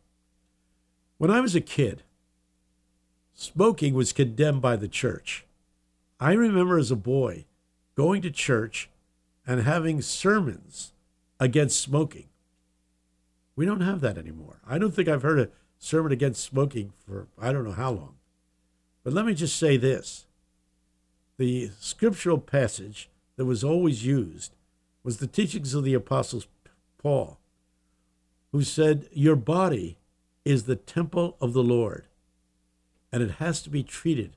When 1.17 1.31
I 1.31 1.41
was 1.41 1.55
a 1.55 1.61
kid, 1.61 2.03
smoking 3.33 3.93
was 3.93 4.13
condemned 4.13 4.61
by 4.61 4.75
the 4.75 4.87
church. 4.87 5.45
I 6.19 6.33
remember 6.33 6.77
as 6.77 6.91
a 6.91 6.95
boy 6.95 7.45
going 7.95 8.21
to 8.21 8.31
church 8.31 8.89
and 9.45 9.61
having 9.61 10.01
sermons 10.01 10.93
against 11.39 11.79
smoking. 11.79 12.27
We 13.55 13.65
don't 13.65 13.81
have 13.81 14.01
that 14.01 14.17
anymore. 14.17 14.59
I 14.65 14.77
don't 14.77 14.93
think 14.93 15.07
I've 15.07 15.21
heard 15.21 15.39
a 15.39 15.49
sermon 15.77 16.11
against 16.11 16.43
smoking 16.43 16.93
for 17.05 17.27
I 17.39 17.51
don't 17.51 17.65
know 17.65 17.71
how 17.71 17.91
long. 17.91 18.15
But 19.03 19.13
let 19.13 19.25
me 19.25 19.33
just 19.33 19.57
say 19.57 19.77
this 19.77 20.25
the 21.37 21.71
scriptural 21.79 22.37
passage 22.37 23.09
that 23.35 23.45
was 23.45 23.63
always 23.63 24.05
used 24.05 24.55
was 25.03 25.17
the 25.17 25.27
teachings 25.27 25.73
of 25.73 25.83
the 25.83 25.93
Apostle 25.93 26.43
Paul, 26.97 27.39
who 28.51 28.63
said, 28.63 29.09
Your 29.11 29.35
body 29.35 29.97
is 30.45 30.63
the 30.63 30.75
temple 30.75 31.35
of 31.41 31.53
the 31.53 31.63
Lord, 31.63 32.07
and 33.13 33.21
it 33.21 33.33
has 33.33 33.61
to 33.61 33.69
be 33.69 33.83
treated 33.83 34.35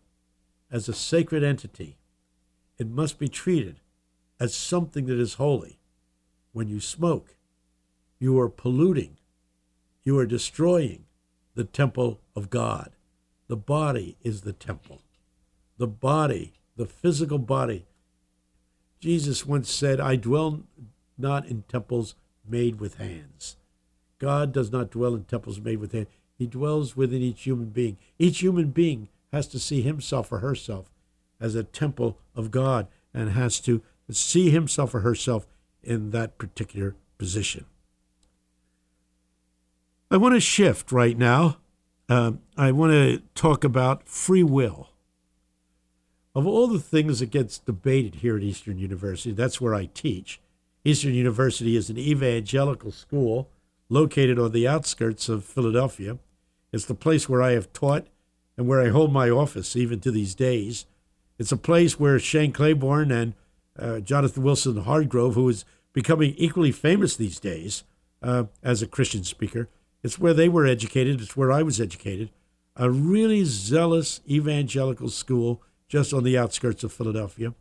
as 0.70 0.86
a 0.86 0.92
sacred 0.92 1.42
entity. 1.42 1.96
It 2.76 2.86
must 2.86 3.18
be 3.18 3.26
treated 3.26 3.80
as 4.38 4.54
something 4.54 5.06
that 5.06 5.18
is 5.18 5.34
holy. 5.34 5.78
When 6.52 6.68
you 6.68 6.78
smoke, 6.80 7.36
you 8.18 8.38
are 8.38 8.50
polluting, 8.50 9.16
you 10.02 10.18
are 10.18 10.26
destroying 10.26 11.06
the 11.54 11.64
temple 11.64 12.20
of 12.36 12.50
God. 12.50 12.92
The 13.48 13.56
body 13.56 14.18
is 14.22 14.42
the 14.42 14.52
temple. 14.52 15.00
The 15.78 15.86
body, 15.86 16.52
the 16.76 16.86
physical 16.86 17.38
body. 17.38 17.86
Jesus 19.00 19.46
once 19.46 19.70
said, 19.70 20.00
I 20.00 20.16
dwell 20.16 20.64
not 21.16 21.46
in 21.46 21.62
temples 21.62 22.14
made 22.46 22.78
with 22.78 22.98
hands. 22.98 23.56
God 24.18 24.52
does 24.52 24.70
not 24.70 24.90
dwell 24.90 25.14
in 25.14 25.24
temples 25.24 25.60
made 25.60 25.78
with 25.78 25.92
hands. 25.92 26.08
He 26.38 26.46
dwells 26.46 26.96
within 26.96 27.22
each 27.22 27.42
human 27.42 27.70
being. 27.70 27.96
Each 28.18 28.40
human 28.40 28.70
being 28.70 29.08
has 29.32 29.46
to 29.48 29.58
see 29.58 29.82
himself 29.82 30.30
or 30.30 30.38
herself 30.38 30.90
as 31.40 31.54
a 31.54 31.64
temple 31.64 32.18
of 32.34 32.50
God 32.50 32.86
and 33.12 33.30
has 33.30 33.60
to 33.60 33.82
see 34.10 34.50
himself 34.50 34.94
or 34.94 35.00
herself 35.00 35.46
in 35.82 36.10
that 36.10 36.38
particular 36.38 36.94
position. 37.18 37.64
I 40.10 40.18
want 40.18 40.34
to 40.34 40.40
shift 40.40 40.92
right 40.92 41.16
now. 41.16 41.58
Uh, 42.08 42.32
I 42.56 42.70
want 42.72 42.92
to 42.92 43.22
talk 43.34 43.64
about 43.64 44.08
free 44.08 44.44
will. 44.44 44.90
Of 46.34 46.46
all 46.46 46.68
the 46.68 46.78
things 46.78 47.20
that 47.20 47.30
gets 47.30 47.58
debated 47.58 48.16
here 48.16 48.36
at 48.36 48.42
Eastern 48.42 48.78
University, 48.78 49.32
that's 49.32 49.60
where 49.60 49.74
I 49.74 49.86
teach. 49.86 50.40
Eastern 50.84 51.14
University 51.14 51.76
is 51.76 51.90
an 51.90 51.98
evangelical 51.98 52.92
school 52.92 53.48
located 53.88 54.38
on 54.38 54.52
the 54.52 54.68
outskirts 54.68 55.28
of 55.28 55.44
Philadelphia. 55.44 56.18
It's 56.76 56.84
the 56.84 56.94
place 56.94 57.28
where 57.28 57.42
I 57.42 57.52
have 57.52 57.72
taught 57.72 58.06
and 58.56 58.68
where 58.68 58.80
I 58.80 58.90
hold 58.90 59.12
my 59.12 59.28
office 59.30 59.74
even 59.74 59.98
to 60.00 60.10
these 60.10 60.34
days. 60.34 60.86
It's 61.38 61.52
a 61.52 61.56
place 61.56 61.98
where 61.98 62.18
Shane 62.18 62.52
Claiborne 62.52 63.10
and 63.10 63.34
uh, 63.78 64.00
Jonathan 64.00 64.42
Wilson 64.42 64.84
Hartgrove, 64.84 65.34
who 65.34 65.48
is 65.48 65.64
becoming 65.92 66.34
equally 66.36 66.72
famous 66.72 67.16
these 67.16 67.40
days 67.40 67.82
uh, 68.22 68.44
as 68.62 68.82
a 68.82 68.86
Christian 68.86 69.24
speaker, 69.24 69.68
it's 70.02 70.18
where 70.18 70.34
they 70.34 70.48
were 70.48 70.66
educated. 70.66 71.20
It's 71.20 71.36
where 71.36 71.50
I 71.50 71.62
was 71.62 71.80
educated. 71.80 72.30
A 72.76 72.90
really 72.90 73.44
zealous 73.44 74.20
evangelical 74.28 75.08
school 75.08 75.62
just 75.88 76.12
on 76.12 76.24
the 76.24 76.38
outskirts 76.38 76.84
of 76.84 76.92
Philadelphia. 76.92 77.54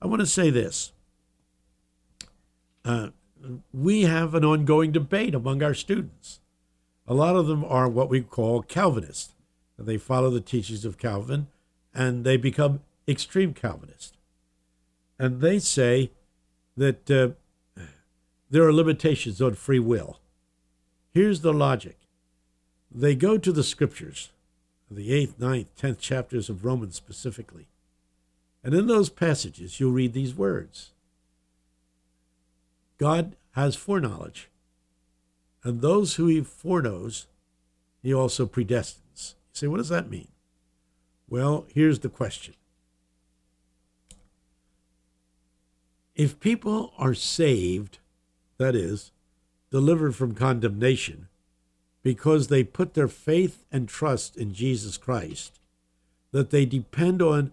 I 0.00 0.06
want 0.06 0.20
to 0.20 0.26
say 0.26 0.50
this 0.50 0.92
uh, 2.84 3.08
we 3.72 4.02
have 4.02 4.34
an 4.34 4.44
ongoing 4.44 4.92
debate 4.92 5.34
among 5.34 5.62
our 5.62 5.74
students. 5.74 6.39
A 7.10 7.14
lot 7.14 7.34
of 7.34 7.48
them 7.48 7.64
are 7.64 7.88
what 7.88 8.08
we 8.08 8.20
call 8.20 8.62
Calvinists. 8.62 9.34
They 9.76 9.98
follow 9.98 10.30
the 10.30 10.40
teachings 10.40 10.84
of 10.84 10.96
Calvin 10.96 11.48
and 11.92 12.22
they 12.24 12.36
become 12.36 12.82
extreme 13.08 13.52
Calvinists. 13.52 14.16
And 15.18 15.40
they 15.40 15.58
say 15.58 16.12
that 16.76 17.10
uh, 17.10 17.30
there 18.48 18.62
are 18.62 18.72
limitations 18.72 19.42
on 19.42 19.54
free 19.54 19.80
will. 19.80 20.20
Here's 21.12 21.40
the 21.40 21.52
logic 21.52 21.96
they 22.92 23.16
go 23.16 23.38
to 23.38 23.50
the 23.50 23.64
scriptures, 23.64 24.30
the 24.88 25.12
eighth, 25.12 25.36
ninth, 25.36 25.74
tenth 25.74 25.98
chapters 25.98 26.48
of 26.48 26.64
Romans 26.64 26.94
specifically. 26.94 27.66
And 28.62 28.72
in 28.72 28.86
those 28.86 29.10
passages, 29.10 29.80
you'll 29.80 29.90
read 29.90 30.12
these 30.12 30.36
words 30.36 30.92
God 32.98 33.34
has 33.54 33.74
foreknowledge, 33.74 34.49
and 35.62 35.80
those 35.80 36.14
who 36.14 36.26
he 36.26 36.40
foreknows, 36.40 37.26
he 38.02 38.14
also 38.14 38.46
predestines. 38.46 39.34
You 39.34 39.52
say, 39.52 39.66
what 39.66 39.78
does 39.78 39.90
that 39.90 40.10
mean? 40.10 40.28
Well, 41.28 41.66
here's 41.72 42.00
the 42.00 42.08
question. 42.08 42.54
If 46.14 46.40
people 46.40 46.92
are 46.98 47.14
saved, 47.14 47.98
that 48.58 48.74
is, 48.74 49.12
delivered 49.70 50.16
from 50.16 50.34
condemnation, 50.34 51.28
because 52.02 52.48
they 52.48 52.64
put 52.64 52.94
their 52.94 53.08
faith 53.08 53.64
and 53.70 53.88
trust 53.88 54.36
in 54.36 54.52
Jesus 54.52 54.96
Christ, 54.96 55.60
that 56.32 56.50
they 56.50 56.64
depend 56.64 57.22
on 57.22 57.52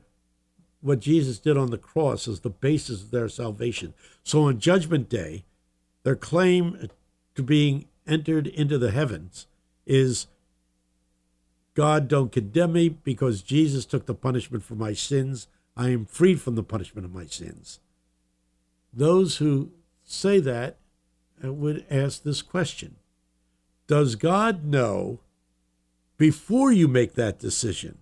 what 0.82 1.00
Jesus 1.00 1.40
did 1.40 1.58
on 1.58 1.70
the 1.70 1.78
cross 1.78 2.28
as 2.28 2.42
the 2.42 2.50
basis 2.50 3.02
of 3.04 3.12
their 3.12 3.30
salvation. 3.30 3.94
So 4.24 4.44
on 4.44 4.60
Judgment 4.60 5.10
Day, 5.10 5.44
their 6.04 6.16
claim 6.16 6.90
to 7.36 7.44
being 7.44 7.86
entered 8.08 8.48
into 8.48 8.78
the 8.78 8.92
heavens 8.92 9.48
is 9.86 10.28
God, 11.74 12.08
don't 12.08 12.32
condemn 12.32 12.74
me 12.74 12.90
because 12.90 13.42
Jesus 13.42 13.86
took 13.86 14.06
the 14.06 14.16
punishment 14.16 14.64
for 14.64 14.76
my 14.76 14.94
sins. 14.94 15.48
I 15.76 15.90
am 15.90 16.06
freed 16.06 16.42
from 16.42 16.56
the 16.56 16.64
punishment 16.64 17.06
of 17.06 17.14
my 17.14 17.26
sins. 17.26 17.80
Those 18.92 19.38
who 19.38 19.72
say 20.04 20.40
that 20.40 20.78
uh, 21.44 21.54
would 21.54 21.86
ask 21.90 22.24
this 22.24 22.42
question 22.42 22.96
Does 23.86 24.16
God 24.16 24.66
know 24.66 25.20
before 26.18 26.72
you 26.72 26.88
make 26.88 27.14
that 27.14 27.38
decision 27.38 28.00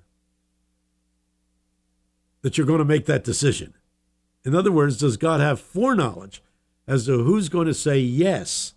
that 2.46 2.60
you're 2.60 2.68
going 2.68 2.78
to 2.78 2.86
make 2.86 3.08
that 3.08 3.24
decision. 3.24 3.74
In 4.44 4.54
other 4.54 4.72
words, 4.72 5.00
does 5.00 5.18
God 5.18 5.40
have 5.40 5.60
foreknowledge 5.60 6.44
as 6.86 7.08
to 7.08 7.24
who's 7.24 7.50
going 7.50 7.66
to 7.66 7.74
say 7.74 7.98
yes 7.98 8.75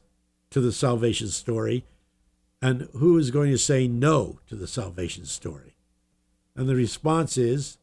to 0.51 0.61
the 0.61 0.73
salvation 0.73 1.29
story 1.29 1.85
and 2.61 2.89
who 2.93 3.19
is 3.19 3.31
going 3.31 3.51
to 3.51 3.59
say 3.59 3.87
no 3.87 4.41
to 4.47 4.57
the 4.57 4.67
salvation 4.67 5.25
story? 5.25 5.77
And 6.57 6.69
the 6.69 6.75
response 6.75 7.39
is, 7.39 7.79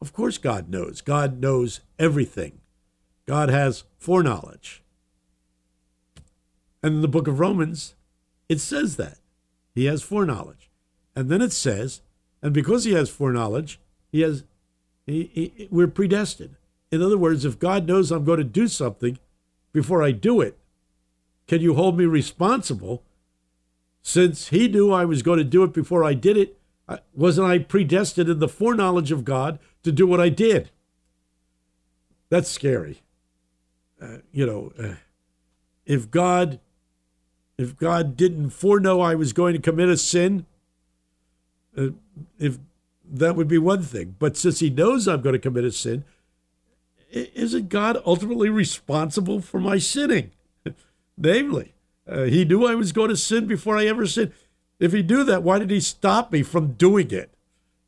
of 0.00 0.12
course, 0.12 0.38
God 0.38 0.68
knows. 0.68 1.00
God 1.00 1.40
knows 1.40 1.80
everything. 1.98 2.60
God 3.26 3.50
has 3.50 3.84
foreknowledge. 3.98 4.82
And 6.82 6.96
in 6.96 7.02
the 7.02 7.08
book 7.08 7.28
of 7.28 7.40
Romans, 7.40 7.94
it 8.48 8.60
says 8.60 8.96
that. 8.96 9.18
He 9.74 9.84
has 9.84 10.02
foreknowledge. 10.02 10.70
And 11.14 11.28
then 11.28 11.42
it 11.42 11.52
says, 11.52 12.02
and 12.42 12.52
because 12.54 12.84
he 12.84 12.92
has 12.92 13.10
foreknowledge, 13.10 13.80
he 14.10 14.20
has 14.22 14.44
he, 15.06 15.30
he, 15.32 15.68
we're 15.70 15.88
predestined. 15.88 16.56
In 16.90 17.02
other 17.02 17.18
words, 17.18 17.44
if 17.44 17.58
God 17.58 17.86
knows 17.86 18.10
I'm 18.10 18.24
going 18.24 18.38
to 18.38 18.44
do 18.44 18.68
something 18.68 19.18
before 19.72 20.02
I 20.02 20.12
do 20.12 20.40
it, 20.40 20.58
can 21.48 21.60
you 21.60 21.74
hold 21.74 21.98
me 21.98 22.04
responsible? 22.04 23.02
Since 24.02 24.48
he 24.48 24.68
knew 24.68 24.92
I 24.92 25.04
was 25.04 25.22
going 25.22 25.38
to 25.38 25.44
do 25.44 25.64
it 25.64 25.72
before 25.72 26.04
I 26.04 26.14
did 26.14 26.36
it, 26.36 26.58
wasn't 27.14 27.48
I 27.48 27.58
predestined 27.58 28.28
in 28.28 28.38
the 28.38 28.48
foreknowledge 28.48 29.10
of 29.10 29.24
God 29.24 29.58
to 29.82 29.90
do 29.90 30.06
what 30.06 30.20
I 30.20 30.28
did? 30.28 30.70
That's 32.30 32.50
scary. 32.50 33.02
Uh, 34.00 34.18
you 34.30 34.46
know, 34.46 34.72
uh, 34.78 34.94
if 35.84 36.10
God, 36.10 36.60
if 37.56 37.76
God 37.76 38.16
didn't 38.16 38.50
foreknow 38.50 39.00
I 39.00 39.14
was 39.14 39.32
going 39.32 39.54
to 39.54 39.60
commit 39.60 39.88
a 39.88 39.96
sin, 39.96 40.46
uh, 41.76 41.88
if 42.38 42.58
that 43.04 43.36
would 43.36 43.48
be 43.48 43.58
one 43.58 43.82
thing. 43.82 44.16
But 44.18 44.36
since 44.36 44.60
He 44.60 44.70
knows 44.70 45.08
I'm 45.08 45.22
going 45.22 45.32
to 45.32 45.38
commit 45.38 45.64
a 45.64 45.72
sin, 45.72 46.04
isn't 47.10 47.70
God 47.70 48.00
ultimately 48.04 48.50
responsible 48.50 49.40
for 49.40 49.58
my 49.58 49.78
sinning? 49.78 50.30
Namely, 51.18 51.74
uh, 52.06 52.24
He 52.24 52.44
knew 52.44 52.64
I 52.64 52.76
was 52.76 52.92
going 52.92 53.10
to 53.10 53.16
sin 53.16 53.46
before 53.46 53.76
I 53.76 53.86
ever 53.86 54.06
sinned. 54.06 54.32
If 54.78 54.92
He 54.92 55.02
knew 55.02 55.24
that, 55.24 55.42
why 55.42 55.58
did 55.58 55.70
He 55.70 55.80
stop 55.80 56.32
me 56.32 56.42
from 56.42 56.74
doing 56.74 57.10
it? 57.10 57.34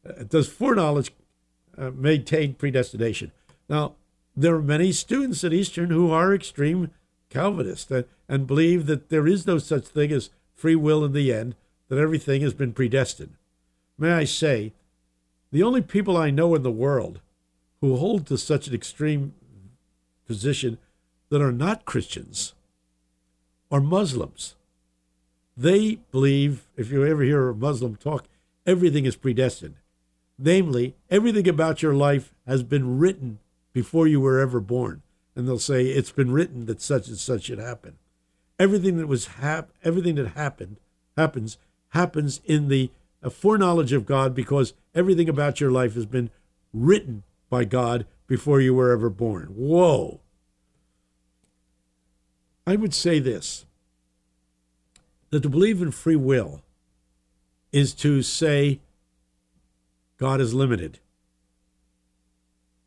Uh, 0.04 0.24
does 0.24 0.48
foreknowledge 0.48 1.12
uh, 1.78 1.90
maintain 1.90 2.54
predestination? 2.54 3.30
Now, 3.68 3.94
there 4.36 4.54
are 4.56 4.62
many 4.62 4.90
students 4.92 5.44
at 5.44 5.52
Eastern 5.52 5.90
who 5.90 6.10
are 6.10 6.34
extreme 6.34 6.90
Calvinists 7.28 7.90
and, 7.90 8.04
and 8.28 8.46
believe 8.46 8.86
that 8.86 9.08
there 9.08 9.26
is 9.26 9.46
no 9.46 9.58
such 9.58 9.86
thing 9.86 10.10
as 10.10 10.30
free 10.54 10.76
will 10.76 11.04
in 11.04 11.12
the 11.12 11.32
end, 11.32 11.54
that 11.88 11.98
everything 11.98 12.42
has 12.42 12.54
been 12.54 12.72
predestined. 12.72 13.34
May 13.96 14.12
I 14.12 14.24
say, 14.24 14.72
the 15.52 15.62
only 15.62 15.82
people 15.82 16.16
I 16.16 16.30
know 16.30 16.54
in 16.54 16.62
the 16.62 16.70
world 16.70 17.20
who 17.80 17.96
hold 17.96 18.26
to 18.26 18.38
such 18.38 18.66
an 18.68 18.74
extreme 18.74 19.34
position 20.26 20.78
that 21.28 21.40
are 21.40 21.52
not 21.52 21.84
Christians 21.84 22.54
are 23.70 23.80
Muslims. 23.80 24.56
They 25.56 25.96
believe, 26.10 26.66
if 26.76 26.90
you 26.90 27.04
ever 27.04 27.22
hear 27.22 27.48
a 27.48 27.54
Muslim 27.54 27.96
talk, 27.96 28.26
everything 28.66 29.04
is 29.04 29.16
predestined. 29.16 29.76
Namely, 30.38 30.94
everything 31.10 31.48
about 31.48 31.82
your 31.82 31.94
life 31.94 32.32
has 32.46 32.62
been 32.62 32.98
written 32.98 33.38
before 33.72 34.06
you 34.06 34.20
were 34.20 34.40
ever 34.40 34.60
born. 34.60 35.02
And 35.36 35.46
they'll 35.46 35.58
say, 35.58 35.86
it's 35.86 36.12
been 36.12 36.32
written 36.32 36.66
that 36.66 36.80
such 36.80 37.08
and 37.08 37.18
such 37.18 37.44
should 37.44 37.58
happen. 37.58 37.98
Everything 38.58 38.96
that 38.98 39.06
was 39.06 39.26
hap- 39.26 39.72
everything 39.84 40.16
that 40.16 40.28
happened 40.28 40.76
happens 41.16 41.58
happens 41.90 42.40
in 42.44 42.68
the 42.68 42.90
foreknowledge 43.30 43.92
of 43.92 44.06
God 44.06 44.34
because 44.34 44.74
everything 44.94 45.28
about 45.28 45.60
your 45.60 45.70
life 45.70 45.94
has 45.94 46.06
been 46.06 46.30
written 46.72 47.22
by 47.48 47.64
God 47.64 48.06
before 48.26 48.60
you 48.60 48.74
were 48.74 48.92
ever 48.92 49.10
born. 49.10 49.48
Whoa. 49.56 50.20
I 52.66 52.76
would 52.76 52.94
say 52.94 53.18
this 53.18 53.64
that 55.30 55.42
to 55.42 55.48
believe 55.48 55.80
in 55.80 55.92
free 55.92 56.16
will 56.16 56.62
is 57.72 57.94
to 57.94 58.22
say 58.22 58.80
God 60.18 60.40
is 60.40 60.54
limited. 60.54 60.98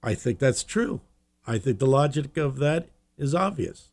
I 0.03 0.13
think 0.13 0.39
that's 0.39 0.63
true. 0.63 0.99
I 1.47 1.57
think 1.57 1.79
the 1.79 1.85
logic 1.85 2.37
of 2.37 2.57
that 2.57 2.87
is 3.17 3.33
obvious. 3.33 3.89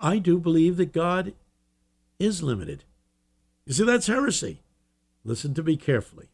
I 0.00 0.18
do 0.18 0.38
believe 0.38 0.76
that 0.76 0.92
God 0.92 1.34
is 2.18 2.42
limited. 2.42 2.84
You 3.66 3.74
see, 3.74 3.84
that's 3.84 4.06
heresy. 4.06 4.60
Listen 5.24 5.52
to 5.54 5.62
me 5.62 5.76
carefully. 5.76 6.28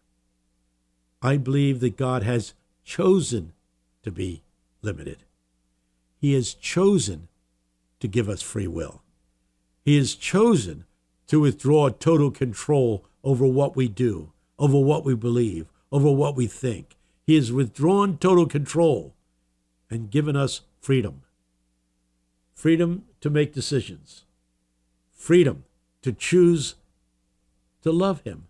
I 1.23 1.37
believe 1.37 1.81
that 1.81 1.97
God 1.97 2.23
has 2.23 2.55
chosen 2.85 3.53
to 4.03 4.13
be 4.13 4.43
limited. 4.83 5.25
He 6.21 6.35
has 6.35 6.55
chosen 6.55 7.29
to 8.01 8.09
give 8.09 8.29
us 8.29 8.43
free 8.43 8.67
will. 8.67 9.03
He 9.85 9.97
has 9.97 10.15
chosen 10.15 10.85
to 11.29 11.41
withdraw 11.41 11.89
total 11.89 12.31
control 12.31 13.05
over 13.25 13.47
what 13.47 13.77
we 13.77 13.89
do, 13.89 14.33
over 14.59 14.79
what 14.79 15.05
we 15.05 15.15
believe, 15.15 15.67
over 15.91 16.11
what 16.11 16.37
we 16.37 16.47
think. 16.47 16.97
He 17.27 17.35
has 17.35 17.53
withdrawn 17.53 18.19
total 18.19 18.47
control 18.47 19.15
and 19.91 20.11
given 20.11 20.37
us 20.37 20.63
freedom 20.81 21.23
freedom 22.57 23.05
to 23.21 23.29
make 23.29 23.53
decisions, 23.53 24.25
freedom 25.13 25.65
to 26.03 26.11
choose 26.11 26.75
to 27.83 27.93
love 27.93 28.23
Him, 28.23 28.47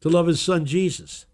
to 0.00 0.08
love 0.08 0.28
His 0.28 0.40
Son 0.40 0.64
Jesus, 0.64 1.26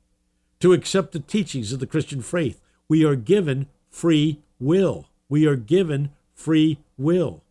to 0.61 0.73
accept 0.73 1.13
the 1.13 1.21
teachings 1.21 1.73
of 1.73 1.81
the 1.81 1.87
Christian 1.87 2.23
faith. 2.23 2.61
We 2.89 3.05
are 3.05 3.17
given 3.17 3.69
free 3.91 4.41
will. 4.59 5.09
We 5.29 5.47
are 5.47 5.57
given 5.57 6.11
free 6.35 6.79
will. 6.99 7.43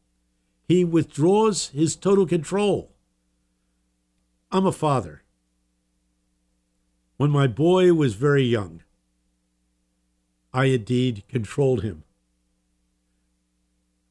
He 0.67 0.83
withdraws 0.83 1.67
his 1.69 1.95
total 1.95 2.25
control. 2.25 2.89
I'm 4.51 4.65
a 4.65 4.71
father. 4.71 5.23
When 7.17 7.31
my 7.31 7.47
boy 7.47 7.93
was 7.93 8.15
very 8.15 8.43
young, 8.43 8.81
I 10.53 10.65
indeed 10.65 11.23
controlled 11.27 11.81
him. 11.81 12.03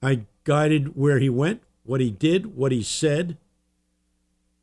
I 0.02 0.26
guided 0.44 0.96
where 0.96 1.20
he 1.20 1.28
went, 1.28 1.62
what 1.84 2.00
he 2.00 2.10
did, 2.10 2.56
what 2.56 2.72
he 2.72 2.82
said. 2.82 3.36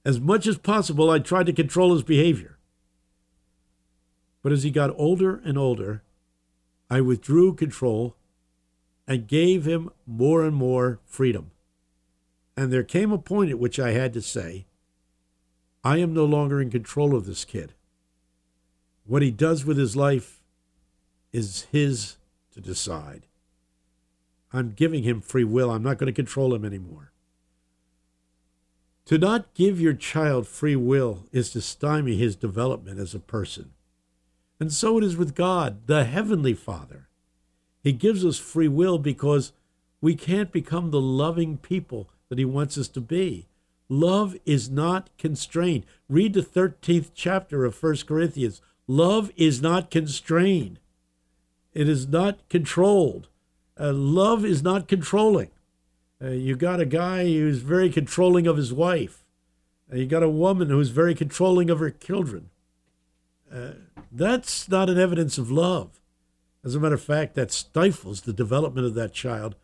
As 0.03 0.19
much 0.19 0.47
as 0.47 0.57
possible, 0.57 1.09
I 1.09 1.19
tried 1.19 1.45
to 1.45 1.53
control 1.53 1.93
his 1.93 2.03
behavior. 2.03 2.57
But 4.41 4.51
as 4.51 4.63
he 4.63 4.71
got 4.71 4.93
older 4.97 5.41
and 5.43 5.57
older, 5.57 6.01
I 6.89 7.01
withdrew 7.01 7.53
control 7.53 8.15
and 9.09 9.27
gave 9.27 9.65
him 9.65 9.89
more 10.05 10.45
and 10.45 10.55
more 10.55 10.99
freedom. 11.03 11.49
And 12.55 12.71
there 12.71 12.83
came 12.83 13.11
a 13.11 13.17
point 13.17 13.49
at 13.49 13.57
which 13.57 13.79
I 13.79 13.91
had 13.91 14.13
to 14.13 14.21
say, 14.21 14.67
I 15.83 15.97
am 15.97 16.13
no 16.13 16.25
longer 16.25 16.61
in 16.61 16.69
control 16.69 17.15
of 17.15 17.25
this 17.25 17.43
kid. 17.43 17.73
What 19.05 19.23
he 19.23 19.31
does 19.31 19.65
with 19.65 19.77
his 19.77 19.95
life 19.95 20.43
is 21.33 21.65
his 21.71 22.17
to 22.51 22.61
decide. 22.61 23.25
I'm 24.53 24.73
giving 24.73 25.03
him 25.03 25.21
free 25.21 25.43
will. 25.43 25.71
I'm 25.71 25.83
not 25.83 25.97
going 25.97 26.11
to 26.11 26.13
control 26.13 26.53
him 26.53 26.63
anymore. 26.63 27.11
To 29.05 29.17
not 29.17 29.55
give 29.55 29.81
your 29.81 29.93
child 29.93 30.47
free 30.47 30.75
will 30.75 31.25
is 31.31 31.49
to 31.51 31.61
stymie 31.61 32.17
his 32.17 32.35
development 32.35 32.99
as 32.99 33.15
a 33.15 33.19
person. 33.19 33.71
And 34.59 34.71
so 34.71 34.99
it 34.99 35.03
is 35.03 35.17
with 35.17 35.33
God, 35.33 35.87
the 35.87 36.03
Heavenly 36.03 36.53
Father. 36.53 37.08
He 37.89 37.93
gives 37.93 38.23
us 38.23 38.37
free 38.37 38.67
will 38.67 38.99
because 38.99 39.51
we 39.99 40.13
can't 40.13 40.51
become 40.51 40.91
the 40.91 41.01
loving 41.01 41.57
people 41.57 42.07
that 42.29 42.37
He 42.37 42.45
wants 42.45 42.77
us 42.77 42.87
to 42.89 43.01
be. 43.01 43.47
Love 43.89 44.37
is 44.45 44.69
not 44.69 45.09
constrained. 45.17 45.87
Read 46.07 46.33
the 46.33 46.43
13th 46.43 47.09
chapter 47.15 47.65
of 47.65 47.81
1 47.81 47.97
Corinthians. 48.07 48.61
Love 48.85 49.31
is 49.35 49.59
not 49.59 49.89
constrained, 49.89 50.79
it 51.73 51.89
is 51.89 52.07
not 52.07 52.47
controlled. 52.47 53.27
Uh, 53.79 53.91
love 53.91 54.45
is 54.45 54.61
not 54.61 54.87
controlling. 54.87 55.49
Uh, 56.21 56.27
you 56.27 56.55
got 56.55 56.79
a 56.79 56.85
guy 56.85 57.23
who's 57.23 57.61
very 57.61 57.89
controlling 57.89 58.45
of 58.45 58.57
his 58.57 58.71
wife. 58.71 59.25
Uh, 59.91 59.95
you 59.95 60.05
got 60.05 60.21
a 60.21 60.29
woman 60.29 60.69
who's 60.69 60.89
very 60.89 61.15
controlling 61.15 61.71
of 61.71 61.79
her 61.79 61.89
children. 61.89 62.51
Uh, 63.51 63.71
that's 64.11 64.69
not 64.69 64.91
an 64.91 64.99
evidence 64.99 65.39
of 65.39 65.49
love. 65.49 65.98
As 66.63 66.75
a 66.75 66.79
matter 66.79 66.95
of 66.95 67.01
fact, 67.01 67.35
that 67.35 67.51
stifles 67.51 68.21
the 68.21 68.33
development 68.33 68.85
of 68.85 68.95
that 68.95 69.13
child. 69.13 69.55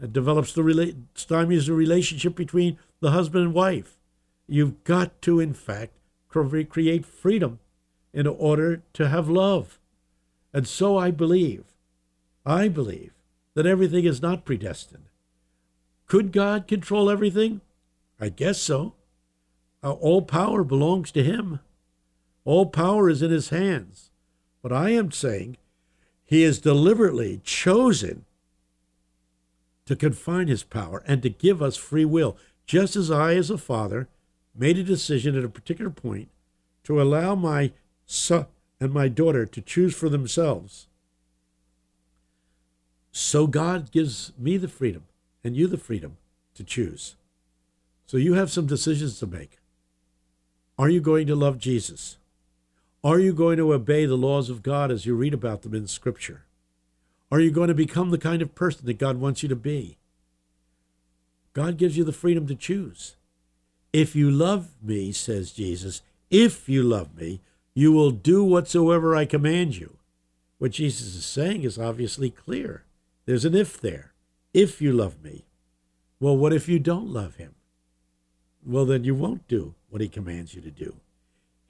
It 0.00 0.12
develops 0.12 0.52
the 0.52 0.62
rela- 0.62 0.96
stymies 1.14 1.66
the 1.66 1.74
relationship 1.74 2.34
between 2.34 2.78
the 3.00 3.12
husband 3.12 3.44
and 3.44 3.54
wife. 3.54 3.96
You've 4.46 4.82
got 4.84 5.22
to, 5.22 5.38
in 5.38 5.54
fact, 5.54 5.92
create 6.28 7.06
freedom 7.06 7.60
in 8.12 8.26
order 8.26 8.82
to 8.94 9.08
have 9.08 9.28
love. 9.28 9.78
And 10.52 10.66
so 10.66 10.96
I 10.98 11.10
believe, 11.10 11.64
I 12.44 12.68
believe 12.68 13.12
that 13.54 13.66
everything 13.66 14.04
is 14.04 14.22
not 14.22 14.44
predestined. 14.44 15.04
Could 16.06 16.32
God 16.32 16.66
control 16.66 17.08
everything? 17.08 17.60
I 18.20 18.28
guess 18.28 18.60
so. 18.60 18.94
Uh, 19.82 19.92
all 19.92 20.22
power 20.22 20.64
belongs 20.64 21.12
to 21.12 21.22
Him. 21.22 21.60
All 22.44 22.66
power 22.66 23.08
is 23.08 23.22
in 23.22 23.30
his 23.30 23.50
hands. 23.50 24.10
But 24.62 24.72
I 24.72 24.90
am 24.90 25.12
saying 25.12 25.56
he 26.30 26.42
has 26.42 26.60
deliberately 26.60 27.40
chosen 27.42 28.24
to 29.84 29.96
confine 29.96 30.46
his 30.46 30.62
power 30.62 31.02
and 31.04 31.24
to 31.24 31.28
give 31.28 31.60
us 31.60 31.76
free 31.76 32.04
will, 32.04 32.36
just 32.66 32.94
as 32.94 33.10
I, 33.10 33.34
as 33.34 33.50
a 33.50 33.58
father, 33.58 34.06
made 34.54 34.78
a 34.78 34.84
decision 34.84 35.36
at 35.36 35.42
a 35.42 35.48
particular 35.48 35.90
point 35.90 36.28
to 36.84 37.02
allow 37.02 37.34
my 37.34 37.72
son 38.06 38.46
and 38.78 38.92
my 38.92 39.08
daughter 39.08 39.44
to 39.44 39.60
choose 39.60 39.92
for 39.92 40.08
themselves. 40.08 40.86
So 43.10 43.48
God 43.48 43.90
gives 43.90 44.32
me 44.38 44.56
the 44.56 44.68
freedom 44.68 45.06
and 45.42 45.56
you 45.56 45.66
the 45.66 45.76
freedom 45.76 46.16
to 46.54 46.62
choose. 46.62 47.16
So 48.06 48.18
you 48.18 48.34
have 48.34 48.52
some 48.52 48.68
decisions 48.68 49.18
to 49.18 49.26
make. 49.26 49.58
Are 50.78 50.88
you 50.88 51.00
going 51.00 51.26
to 51.26 51.34
love 51.34 51.58
Jesus? 51.58 52.18
Are 53.02 53.18
you 53.18 53.32
going 53.32 53.56
to 53.56 53.72
obey 53.72 54.04
the 54.04 54.16
laws 54.16 54.50
of 54.50 54.62
God 54.62 54.90
as 54.90 55.06
you 55.06 55.14
read 55.14 55.32
about 55.32 55.62
them 55.62 55.74
in 55.74 55.86
Scripture? 55.86 56.44
Are 57.32 57.40
you 57.40 57.50
going 57.50 57.68
to 57.68 57.74
become 57.74 58.10
the 58.10 58.18
kind 58.18 58.42
of 58.42 58.54
person 58.54 58.84
that 58.86 58.98
God 58.98 59.16
wants 59.16 59.42
you 59.42 59.48
to 59.48 59.56
be? 59.56 59.96
God 61.54 61.78
gives 61.78 61.96
you 61.96 62.04
the 62.04 62.12
freedom 62.12 62.46
to 62.46 62.54
choose. 62.54 63.16
If 63.92 64.14
you 64.14 64.30
love 64.30 64.70
me, 64.82 65.12
says 65.12 65.52
Jesus, 65.52 66.02
if 66.30 66.68
you 66.68 66.82
love 66.82 67.16
me, 67.16 67.40
you 67.74 67.90
will 67.90 68.10
do 68.10 68.44
whatsoever 68.44 69.16
I 69.16 69.24
command 69.24 69.78
you. 69.78 69.96
What 70.58 70.72
Jesus 70.72 71.14
is 71.14 71.24
saying 71.24 71.62
is 71.62 71.78
obviously 71.78 72.30
clear. 72.30 72.84
There's 73.24 73.46
an 73.46 73.54
if 73.54 73.80
there. 73.80 74.12
If 74.52 74.82
you 74.82 74.92
love 74.92 75.22
me. 75.24 75.46
Well, 76.20 76.36
what 76.36 76.52
if 76.52 76.68
you 76.68 76.78
don't 76.78 77.08
love 77.08 77.36
him? 77.36 77.54
Well, 78.64 78.84
then 78.84 79.04
you 79.04 79.14
won't 79.14 79.48
do 79.48 79.74
what 79.88 80.02
he 80.02 80.08
commands 80.08 80.54
you 80.54 80.60
to 80.60 80.70
do. 80.70 80.96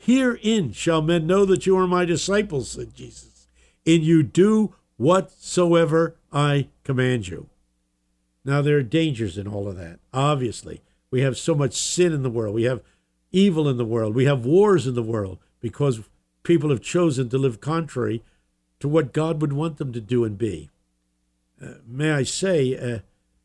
Herein 0.03 0.73
shall 0.73 1.03
men 1.03 1.27
know 1.27 1.45
that 1.45 1.67
you 1.67 1.77
are 1.77 1.87
my 1.87 2.07
disciples, 2.07 2.71
said 2.71 2.95
Jesus, 2.95 3.47
and 3.87 4.03
you 4.03 4.23
do 4.23 4.75
whatsoever 4.97 6.17
I 6.33 6.69
command 6.85 7.29
you. 7.29 7.51
Now, 8.43 8.63
there 8.63 8.79
are 8.79 8.83
dangers 8.83 9.37
in 9.37 9.47
all 9.47 9.69
of 9.69 9.77
that, 9.77 10.01
obviously. 10.15 10.81
We 11.11 11.21
have 11.21 11.37
so 11.37 11.55
much 11.55 11.75
sin 11.75 12.15
in 12.15 12.23
the 12.23 12.31
world. 12.31 12.55
We 12.55 12.63
have 12.63 12.81
evil 13.31 13.69
in 13.69 13.77
the 13.77 13.85
world. 13.85 14.15
We 14.15 14.25
have 14.25 14.47
wars 14.47 14.87
in 14.87 14.95
the 14.95 15.03
world 15.03 15.39
because 15.61 16.01
people 16.45 16.71
have 16.71 16.81
chosen 16.81 17.29
to 17.29 17.37
live 17.37 17.61
contrary 17.61 18.23
to 18.79 18.89
what 18.89 19.13
God 19.13 19.43
would 19.43 19.53
want 19.53 19.77
them 19.77 19.93
to 19.93 20.01
do 20.01 20.25
and 20.25 20.39
be. 20.39 20.71
Uh, 21.63 21.75
may 21.87 22.13
I 22.13 22.23
say, 22.23 23.03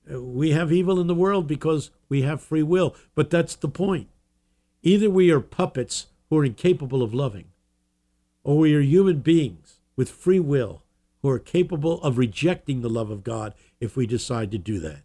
uh, 0.10 0.22
we 0.22 0.52
have 0.52 0.72
evil 0.72 1.02
in 1.02 1.08
the 1.08 1.14
world 1.14 1.48
because 1.48 1.92
we 2.08 2.22
have 2.22 2.42
free 2.42 2.64
will, 2.64 2.96
but 3.14 3.30
that's 3.30 3.56
the 3.56 3.68
point. 3.68 4.08
Either 4.84 5.10
we 5.10 5.32
are 5.32 5.42
puppets 5.42 6.08
who 6.30 6.38
are 6.38 6.46
incapable 6.46 7.04
of 7.04 7.14
loving, 7.14 7.46
or 8.44 8.58
we 8.58 8.76
are 8.76 8.82
human 8.82 9.20
beings 9.20 9.80
with 9.96 10.10
free 10.10 10.40
will 10.40 10.82
who 11.22 11.30
are 11.30 11.40
capable 11.40 12.02
of 12.02 12.18
rejecting 12.18 12.82
the 12.82 12.90
love 12.90 13.10
of 13.10 13.24
God 13.24 13.54
if 13.80 13.96
we 13.96 14.06
decide 14.06 14.52
to 14.52 14.58
do 14.58 14.80
that. 14.80 15.02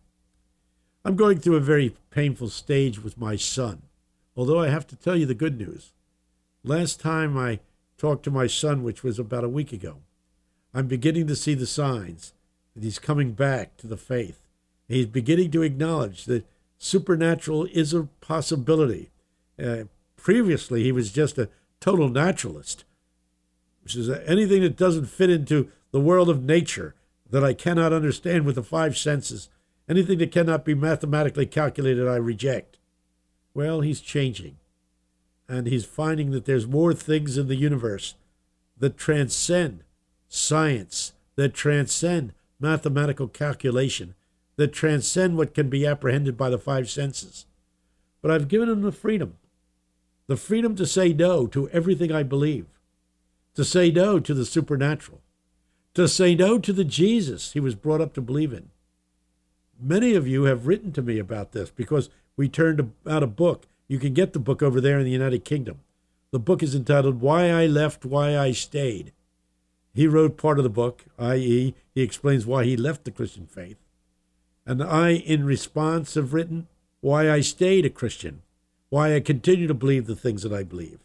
I'm 1.04 1.16
going 1.16 1.38
through 1.38 1.56
a 1.56 1.60
very 1.60 1.96
painful 2.10 2.50
stage 2.50 3.02
with 3.02 3.16
my 3.16 3.36
son, 3.36 3.82
although 4.36 4.60
I 4.60 4.68
have 4.68 4.86
to 4.88 4.96
tell 4.96 5.16
you 5.16 5.24
the 5.24 5.34
good 5.34 5.58
news. 5.58 5.92
Last 6.62 7.00
time 7.00 7.38
I 7.38 7.60
talked 7.96 8.22
to 8.24 8.30
my 8.30 8.46
son, 8.46 8.82
which 8.82 9.02
was 9.02 9.18
about 9.18 9.44
a 9.44 9.48
week 9.48 9.72
ago, 9.72 9.96
I'm 10.74 10.86
beginning 10.86 11.26
to 11.28 11.36
see 11.36 11.54
the 11.54 11.66
signs 11.66 12.34
that 12.74 12.84
he's 12.84 12.98
coming 12.98 13.32
back 13.32 13.76
to 13.78 13.86
the 13.86 13.96
faith. 13.96 14.42
He's 14.88 15.06
beginning 15.06 15.50
to 15.52 15.62
acknowledge 15.62 16.26
that 16.26 16.46
supernatural 16.78 17.66
is 17.66 17.94
a 17.94 18.08
possibility. 18.20 19.10
Uh, 19.58 19.84
previously, 20.22 20.82
he 20.82 20.92
was 20.92 21.12
just 21.12 21.38
a 21.38 21.48
total 21.80 22.08
naturalist, 22.08 22.84
which 23.82 23.96
is 23.96 24.08
anything 24.08 24.62
that 24.62 24.76
doesn't 24.76 25.06
fit 25.06 25.30
into 25.30 25.68
the 25.92 26.00
world 26.00 26.28
of 26.28 26.42
nature 26.42 26.94
that 27.28 27.44
I 27.44 27.54
cannot 27.54 27.92
understand 27.92 28.44
with 28.44 28.56
the 28.56 28.62
five 28.62 28.96
senses. 28.96 29.48
Anything 29.88 30.18
that 30.18 30.32
cannot 30.32 30.64
be 30.64 30.74
mathematically 30.74 31.46
calculated, 31.46 32.06
I 32.06 32.16
reject. 32.16 32.78
Well, 33.54 33.80
he's 33.80 34.00
changing. 34.00 34.56
And 35.48 35.66
he's 35.66 35.84
finding 35.84 36.30
that 36.30 36.44
there's 36.44 36.66
more 36.66 36.94
things 36.94 37.36
in 37.36 37.48
the 37.48 37.56
universe 37.56 38.14
that 38.78 38.96
transcend 38.96 39.82
science, 40.28 41.12
that 41.34 41.54
transcend 41.54 42.32
mathematical 42.60 43.26
calculation, 43.26 44.14
that 44.56 44.72
transcend 44.72 45.36
what 45.36 45.54
can 45.54 45.68
be 45.68 45.86
apprehended 45.86 46.36
by 46.36 46.50
the 46.50 46.58
five 46.58 46.88
senses. 46.88 47.46
But 48.22 48.30
I've 48.30 48.48
given 48.48 48.68
him 48.68 48.82
the 48.82 48.92
freedom 48.92 49.38
the 50.30 50.36
freedom 50.36 50.76
to 50.76 50.86
say 50.86 51.12
no 51.12 51.48
to 51.48 51.68
everything 51.70 52.12
I 52.12 52.22
believe, 52.22 52.66
to 53.56 53.64
say 53.64 53.90
no 53.90 54.20
to 54.20 54.32
the 54.32 54.44
supernatural, 54.44 55.20
to 55.94 56.06
say 56.06 56.36
no 56.36 56.56
to 56.60 56.72
the 56.72 56.84
Jesus 56.84 57.50
he 57.50 57.58
was 57.58 57.74
brought 57.74 58.00
up 58.00 58.14
to 58.14 58.20
believe 58.20 58.52
in. 58.52 58.68
Many 59.82 60.14
of 60.14 60.28
you 60.28 60.44
have 60.44 60.68
written 60.68 60.92
to 60.92 61.02
me 61.02 61.18
about 61.18 61.50
this 61.50 61.72
because 61.72 62.10
we 62.36 62.48
turned 62.48 62.92
out 63.08 63.24
a 63.24 63.26
book. 63.26 63.66
You 63.88 63.98
can 63.98 64.14
get 64.14 64.32
the 64.32 64.38
book 64.38 64.62
over 64.62 64.80
there 64.80 65.00
in 65.00 65.04
the 65.04 65.10
United 65.10 65.44
Kingdom. 65.44 65.80
The 66.30 66.38
book 66.38 66.62
is 66.62 66.76
entitled 66.76 67.20
Why 67.20 67.50
I 67.50 67.66
Left, 67.66 68.04
Why 68.04 68.38
I 68.38 68.52
Stayed. 68.52 69.12
He 69.92 70.06
wrote 70.06 70.36
part 70.36 70.58
of 70.58 70.62
the 70.62 70.70
book, 70.70 71.06
i.e., 71.18 71.74
he 71.92 72.02
explains 72.02 72.46
why 72.46 72.66
he 72.66 72.76
left 72.76 73.02
the 73.02 73.10
Christian 73.10 73.48
faith. 73.48 73.78
And 74.64 74.80
I, 74.80 75.10
in 75.10 75.44
response, 75.44 76.14
have 76.14 76.32
written 76.32 76.68
why 77.00 77.28
I 77.28 77.40
stayed 77.40 77.84
a 77.84 77.90
Christian, 77.90 78.42
why 78.90 79.14
I 79.14 79.20
continue 79.20 79.66
to 79.66 79.74
believe 79.74 80.06
the 80.06 80.16
things 80.16 80.42
that 80.42 80.52
I 80.52 80.62
believe. 80.62 81.00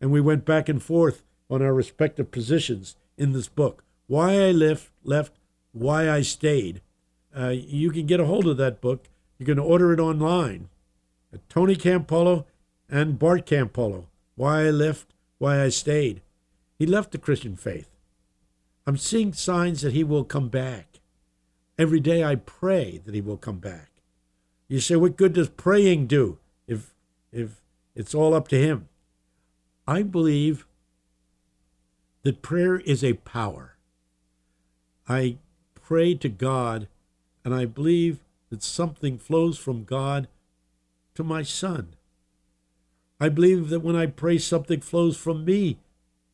And 0.00 0.10
we 0.10 0.20
went 0.20 0.44
back 0.44 0.68
and 0.68 0.82
forth 0.82 1.22
on 1.50 1.60
our 1.60 1.74
respective 1.74 2.30
positions 2.30 2.96
in 3.16 3.32
this 3.32 3.48
book. 3.48 3.84
Why 4.06 4.40
I 4.40 4.52
left, 4.52 4.90
left, 5.04 5.32
why 5.72 6.08
I 6.10 6.22
stayed. 6.22 6.80
Uh, 7.36 7.48
you 7.48 7.90
can 7.90 8.06
get 8.06 8.20
a 8.20 8.26
hold 8.26 8.46
of 8.46 8.56
that 8.56 8.80
book. 8.80 9.08
You 9.38 9.44
can 9.44 9.58
order 9.58 9.92
it 9.92 10.00
online. 10.00 10.68
at 11.32 11.46
Tony 11.48 11.76
Campolo 11.76 12.44
and 12.88 13.18
Bart 13.18 13.44
Campolo. 13.46 14.04
Why 14.34 14.66
I 14.66 14.70
left, 14.70 15.12
why 15.38 15.62
I 15.62 15.68
stayed. 15.68 16.22
He 16.78 16.86
left 16.86 17.10
the 17.10 17.18
Christian 17.18 17.56
faith. 17.56 17.90
I'm 18.86 18.96
seeing 18.96 19.32
signs 19.32 19.82
that 19.82 19.92
he 19.92 20.04
will 20.04 20.24
come 20.24 20.48
back. 20.48 21.00
Every 21.78 22.00
day 22.00 22.24
I 22.24 22.36
pray 22.36 23.02
that 23.04 23.14
he 23.14 23.20
will 23.20 23.36
come 23.36 23.58
back. 23.58 23.90
You 24.68 24.80
say, 24.80 24.96
what 24.96 25.16
good 25.16 25.32
does 25.32 25.48
praying 25.48 26.06
do 26.06 26.38
if 27.32 27.60
it's 27.94 28.14
all 28.14 28.34
up 28.34 28.48
to 28.48 28.58
him? 28.58 28.88
I 29.86 30.02
believe 30.02 30.66
that 32.22 32.42
prayer 32.42 32.78
is 32.80 33.02
a 33.02 33.14
power. 33.14 33.76
I 35.08 35.38
pray 35.74 36.14
to 36.14 36.28
God, 36.28 36.88
and 37.44 37.54
I 37.54 37.64
believe 37.64 38.18
that 38.50 38.62
something 38.62 39.18
flows 39.18 39.58
from 39.58 39.84
God 39.84 40.28
to 41.14 41.24
my 41.24 41.42
son. 41.42 41.94
I 43.20 43.28
believe 43.28 43.70
that 43.70 43.80
when 43.80 43.96
I 43.96 44.06
pray, 44.06 44.38
something 44.38 44.80
flows 44.80 45.16
from 45.16 45.44
me 45.44 45.78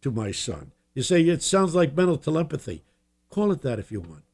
to 0.02 0.10
my 0.10 0.32
son. 0.32 0.72
You 0.94 1.02
say 1.02 1.22
it 1.22 1.42
sounds 1.42 1.74
like 1.74 1.96
mental 1.96 2.18
telepathy. 2.18 2.82
Call 3.30 3.52
it 3.52 3.62
that 3.62 3.78
if 3.78 3.90
you 3.90 4.00
want. 4.00 4.24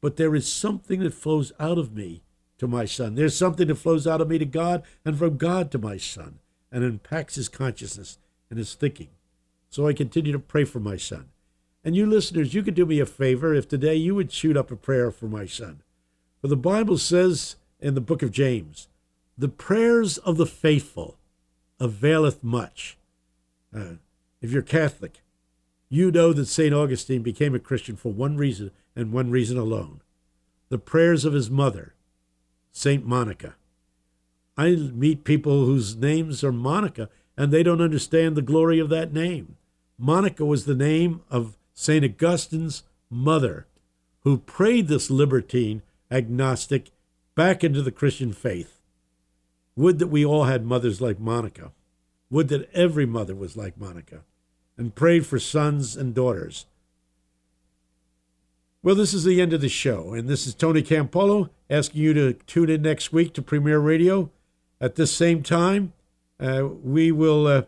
But 0.00 0.16
there 0.16 0.34
is 0.34 0.50
something 0.50 1.00
that 1.00 1.14
flows 1.14 1.52
out 1.58 1.78
of 1.78 1.94
me 1.94 2.22
to 2.58 2.66
my 2.66 2.84
son. 2.84 3.14
There's 3.14 3.36
something 3.36 3.68
that 3.68 3.76
flows 3.76 4.06
out 4.06 4.20
of 4.20 4.28
me 4.28 4.38
to 4.38 4.44
God 4.44 4.82
and 5.04 5.18
from 5.18 5.36
God 5.36 5.70
to 5.70 5.78
my 5.78 5.96
son 5.96 6.38
and 6.72 6.84
impacts 6.84 7.34
his 7.34 7.48
consciousness 7.48 8.18
and 8.50 8.58
his 8.58 8.74
thinking. 8.74 9.08
So 9.68 9.86
I 9.86 9.92
continue 9.92 10.32
to 10.32 10.38
pray 10.38 10.64
for 10.64 10.80
my 10.80 10.96
son. 10.96 11.28
And 11.84 11.94
you 11.94 12.06
listeners, 12.06 12.54
you 12.54 12.62
could 12.62 12.74
do 12.74 12.86
me 12.86 12.98
a 12.98 13.06
favor 13.06 13.54
if 13.54 13.68
today 13.68 13.94
you 13.94 14.14
would 14.14 14.32
shoot 14.32 14.56
up 14.56 14.70
a 14.70 14.76
prayer 14.76 15.10
for 15.10 15.26
my 15.26 15.46
son. 15.46 15.82
For 16.40 16.48
the 16.48 16.56
Bible 16.56 16.98
says 16.98 17.56
in 17.78 17.94
the 17.94 18.00
book 18.00 18.22
of 18.22 18.32
James, 18.32 18.88
the 19.38 19.48
prayers 19.48 20.18
of 20.18 20.36
the 20.36 20.46
faithful 20.46 21.18
availeth 21.78 22.42
much. 22.42 22.96
Uh, 23.74 23.94
if 24.40 24.50
you're 24.50 24.62
Catholic, 24.62 25.22
you 25.88 26.10
know 26.10 26.32
that 26.32 26.46
St. 26.46 26.74
Augustine 26.74 27.22
became 27.22 27.54
a 27.54 27.60
Christian 27.60 27.96
for 27.96 28.12
one 28.12 28.36
reason 28.36 28.70
and 28.94 29.12
one 29.12 29.30
reason 29.30 29.58
alone 29.58 30.00
the 30.68 30.78
prayers 30.78 31.24
of 31.24 31.32
his 31.32 31.48
mother, 31.48 31.94
St. 32.76 33.06
Monica. 33.06 33.54
I 34.54 34.72
meet 34.76 35.24
people 35.24 35.64
whose 35.64 35.96
names 35.96 36.44
are 36.44 36.52
Monica 36.52 37.08
and 37.34 37.50
they 37.50 37.62
don't 37.62 37.80
understand 37.80 38.36
the 38.36 38.42
glory 38.42 38.78
of 38.78 38.90
that 38.90 39.14
name. 39.14 39.56
Monica 39.98 40.44
was 40.44 40.66
the 40.66 40.74
name 40.74 41.22
of 41.30 41.56
St. 41.72 42.04
Augustine's 42.04 42.82
mother, 43.08 43.66
who 44.24 44.36
prayed 44.36 44.88
this 44.88 45.10
libertine 45.10 45.80
agnostic 46.10 46.90
back 47.34 47.64
into 47.64 47.80
the 47.80 47.90
Christian 47.90 48.34
faith. 48.34 48.82
Would 49.74 49.98
that 49.98 50.08
we 50.08 50.22
all 50.22 50.44
had 50.44 50.66
mothers 50.66 51.00
like 51.00 51.18
Monica. 51.18 51.72
Would 52.30 52.48
that 52.48 52.70
every 52.74 53.06
mother 53.06 53.34
was 53.34 53.56
like 53.56 53.80
Monica 53.80 54.20
and 54.76 54.94
prayed 54.94 55.26
for 55.26 55.38
sons 55.38 55.96
and 55.96 56.14
daughters. 56.14 56.66
Well, 58.82 58.94
this 58.94 59.14
is 59.14 59.24
the 59.24 59.40
end 59.40 59.52
of 59.52 59.60
the 59.60 59.68
show, 59.68 60.14
and 60.14 60.28
this 60.28 60.46
is 60.46 60.54
Tony 60.54 60.82
Campolo 60.82 61.50
asking 61.68 62.02
you 62.02 62.14
to 62.14 62.34
tune 62.34 62.70
in 62.70 62.82
next 62.82 63.12
week 63.12 63.34
to 63.34 63.42
Premier 63.42 63.80
Radio. 63.80 64.30
At 64.80 64.94
this 64.94 65.10
same 65.10 65.42
time, 65.42 65.92
uh, 66.38 66.68
we 66.82 67.10
will 67.10 67.46
uh, 67.46 67.62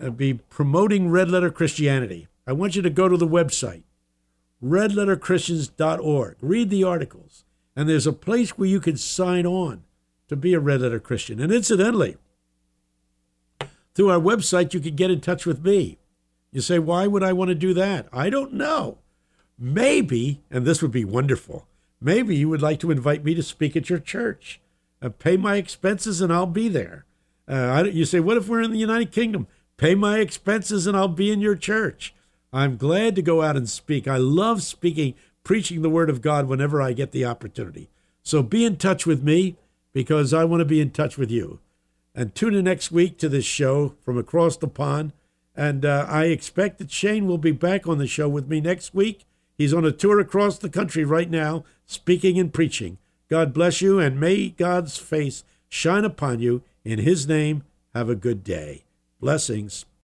uh, 0.00 0.10
be 0.10 0.34
promoting 0.34 1.10
Red 1.10 1.30
Letter 1.30 1.50
Christianity. 1.50 2.28
I 2.46 2.52
want 2.52 2.74
you 2.74 2.82
to 2.82 2.90
go 2.90 3.08
to 3.08 3.16
the 3.16 3.28
website, 3.28 3.82
redletterchristians.org. 4.64 6.36
Read 6.40 6.70
the 6.70 6.84
articles, 6.84 7.44
and 7.76 7.88
there's 7.88 8.06
a 8.06 8.12
place 8.12 8.56
where 8.56 8.68
you 8.68 8.80
can 8.80 8.96
sign 8.96 9.44
on 9.44 9.82
to 10.28 10.36
be 10.36 10.54
a 10.54 10.60
Red 10.60 10.80
Letter 10.80 11.00
Christian. 11.00 11.40
And 11.40 11.52
incidentally, 11.52 12.16
through 13.94 14.10
our 14.10 14.20
website, 14.20 14.72
you 14.72 14.80
can 14.80 14.96
get 14.96 15.10
in 15.10 15.20
touch 15.20 15.44
with 15.44 15.62
me. 15.62 15.98
You 16.50 16.60
say, 16.60 16.78
why 16.78 17.06
would 17.06 17.22
I 17.22 17.32
want 17.32 17.48
to 17.50 17.54
do 17.54 17.74
that? 17.74 18.08
I 18.12 18.30
don't 18.30 18.54
know. 18.54 18.98
Maybe, 19.58 20.40
and 20.50 20.66
this 20.66 20.82
would 20.82 20.90
be 20.90 21.04
wonderful, 21.04 21.66
maybe 22.00 22.36
you 22.36 22.48
would 22.48 22.62
like 22.62 22.80
to 22.80 22.90
invite 22.90 23.24
me 23.24 23.34
to 23.34 23.42
speak 23.42 23.76
at 23.76 23.88
your 23.88 23.98
church. 23.98 24.60
Uh, 25.00 25.08
pay 25.08 25.36
my 25.36 25.56
expenses 25.56 26.20
and 26.20 26.32
I'll 26.32 26.46
be 26.46 26.68
there. 26.68 27.04
Uh, 27.48 27.84
you 27.92 28.04
say, 28.04 28.20
what 28.20 28.36
if 28.36 28.48
we're 28.48 28.62
in 28.62 28.72
the 28.72 28.78
United 28.78 29.12
Kingdom? 29.12 29.46
Pay 29.76 29.94
my 29.94 30.18
expenses 30.18 30.86
and 30.86 30.96
I'll 30.96 31.08
be 31.08 31.32
in 31.32 31.40
your 31.40 31.56
church. 31.56 32.14
I'm 32.52 32.76
glad 32.76 33.14
to 33.16 33.22
go 33.22 33.42
out 33.42 33.56
and 33.56 33.68
speak. 33.68 34.06
I 34.06 34.16
love 34.16 34.62
speaking, 34.62 35.14
preaching 35.42 35.82
the 35.82 35.90
word 35.90 36.10
of 36.10 36.22
God 36.22 36.46
whenever 36.46 36.80
I 36.80 36.92
get 36.92 37.12
the 37.12 37.24
opportunity. 37.24 37.88
So 38.22 38.42
be 38.42 38.64
in 38.64 38.76
touch 38.76 39.06
with 39.06 39.22
me 39.22 39.56
because 39.92 40.32
I 40.32 40.44
want 40.44 40.60
to 40.60 40.66
be 40.66 40.80
in 40.80 40.90
touch 40.90 41.18
with 41.18 41.30
you. 41.30 41.60
And 42.14 42.34
tune 42.34 42.54
in 42.54 42.64
next 42.64 42.92
week 42.92 43.18
to 43.18 43.28
this 43.28 43.44
show 43.44 43.96
from 44.02 44.18
across 44.18 44.56
the 44.56 44.68
pond. 44.68 45.12
And 45.56 45.84
uh, 45.84 46.06
I 46.08 46.26
expect 46.26 46.78
that 46.78 46.90
Shane 46.90 47.26
will 47.26 47.38
be 47.38 47.52
back 47.52 47.86
on 47.86 47.98
the 47.98 48.06
show 48.06 48.28
with 48.28 48.48
me 48.48 48.60
next 48.60 48.94
week. 48.94 49.24
He's 49.62 49.72
on 49.72 49.84
a 49.84 49.92
tour 49.92 50.18
across 50.18 50.58
the 50.58 50.68
country 50.68 51.04
right 51.04 51.30
now, 51.30 51.62
speaking 51.86 52.36
and 52.36 52.52
preaching. 52.52 52.98
God 53.30 53.52
bless 53.52 53.80
you, 53.80 54.00
and 54.00 54.18
may 54.18 54.48
God's 54.48 54.98
face 54.98 55.44
shine 55.68 56.04
upon 56.04 56.40
you. 56.40 56.64
In 56.84 56.98
his 56.98 57.28
name, 57.28 57.62
have 57.94 58.08
a 58.08 58.16
good 58.16 58.42
day. 58.42 58.82
Blessings. 59.20 59.84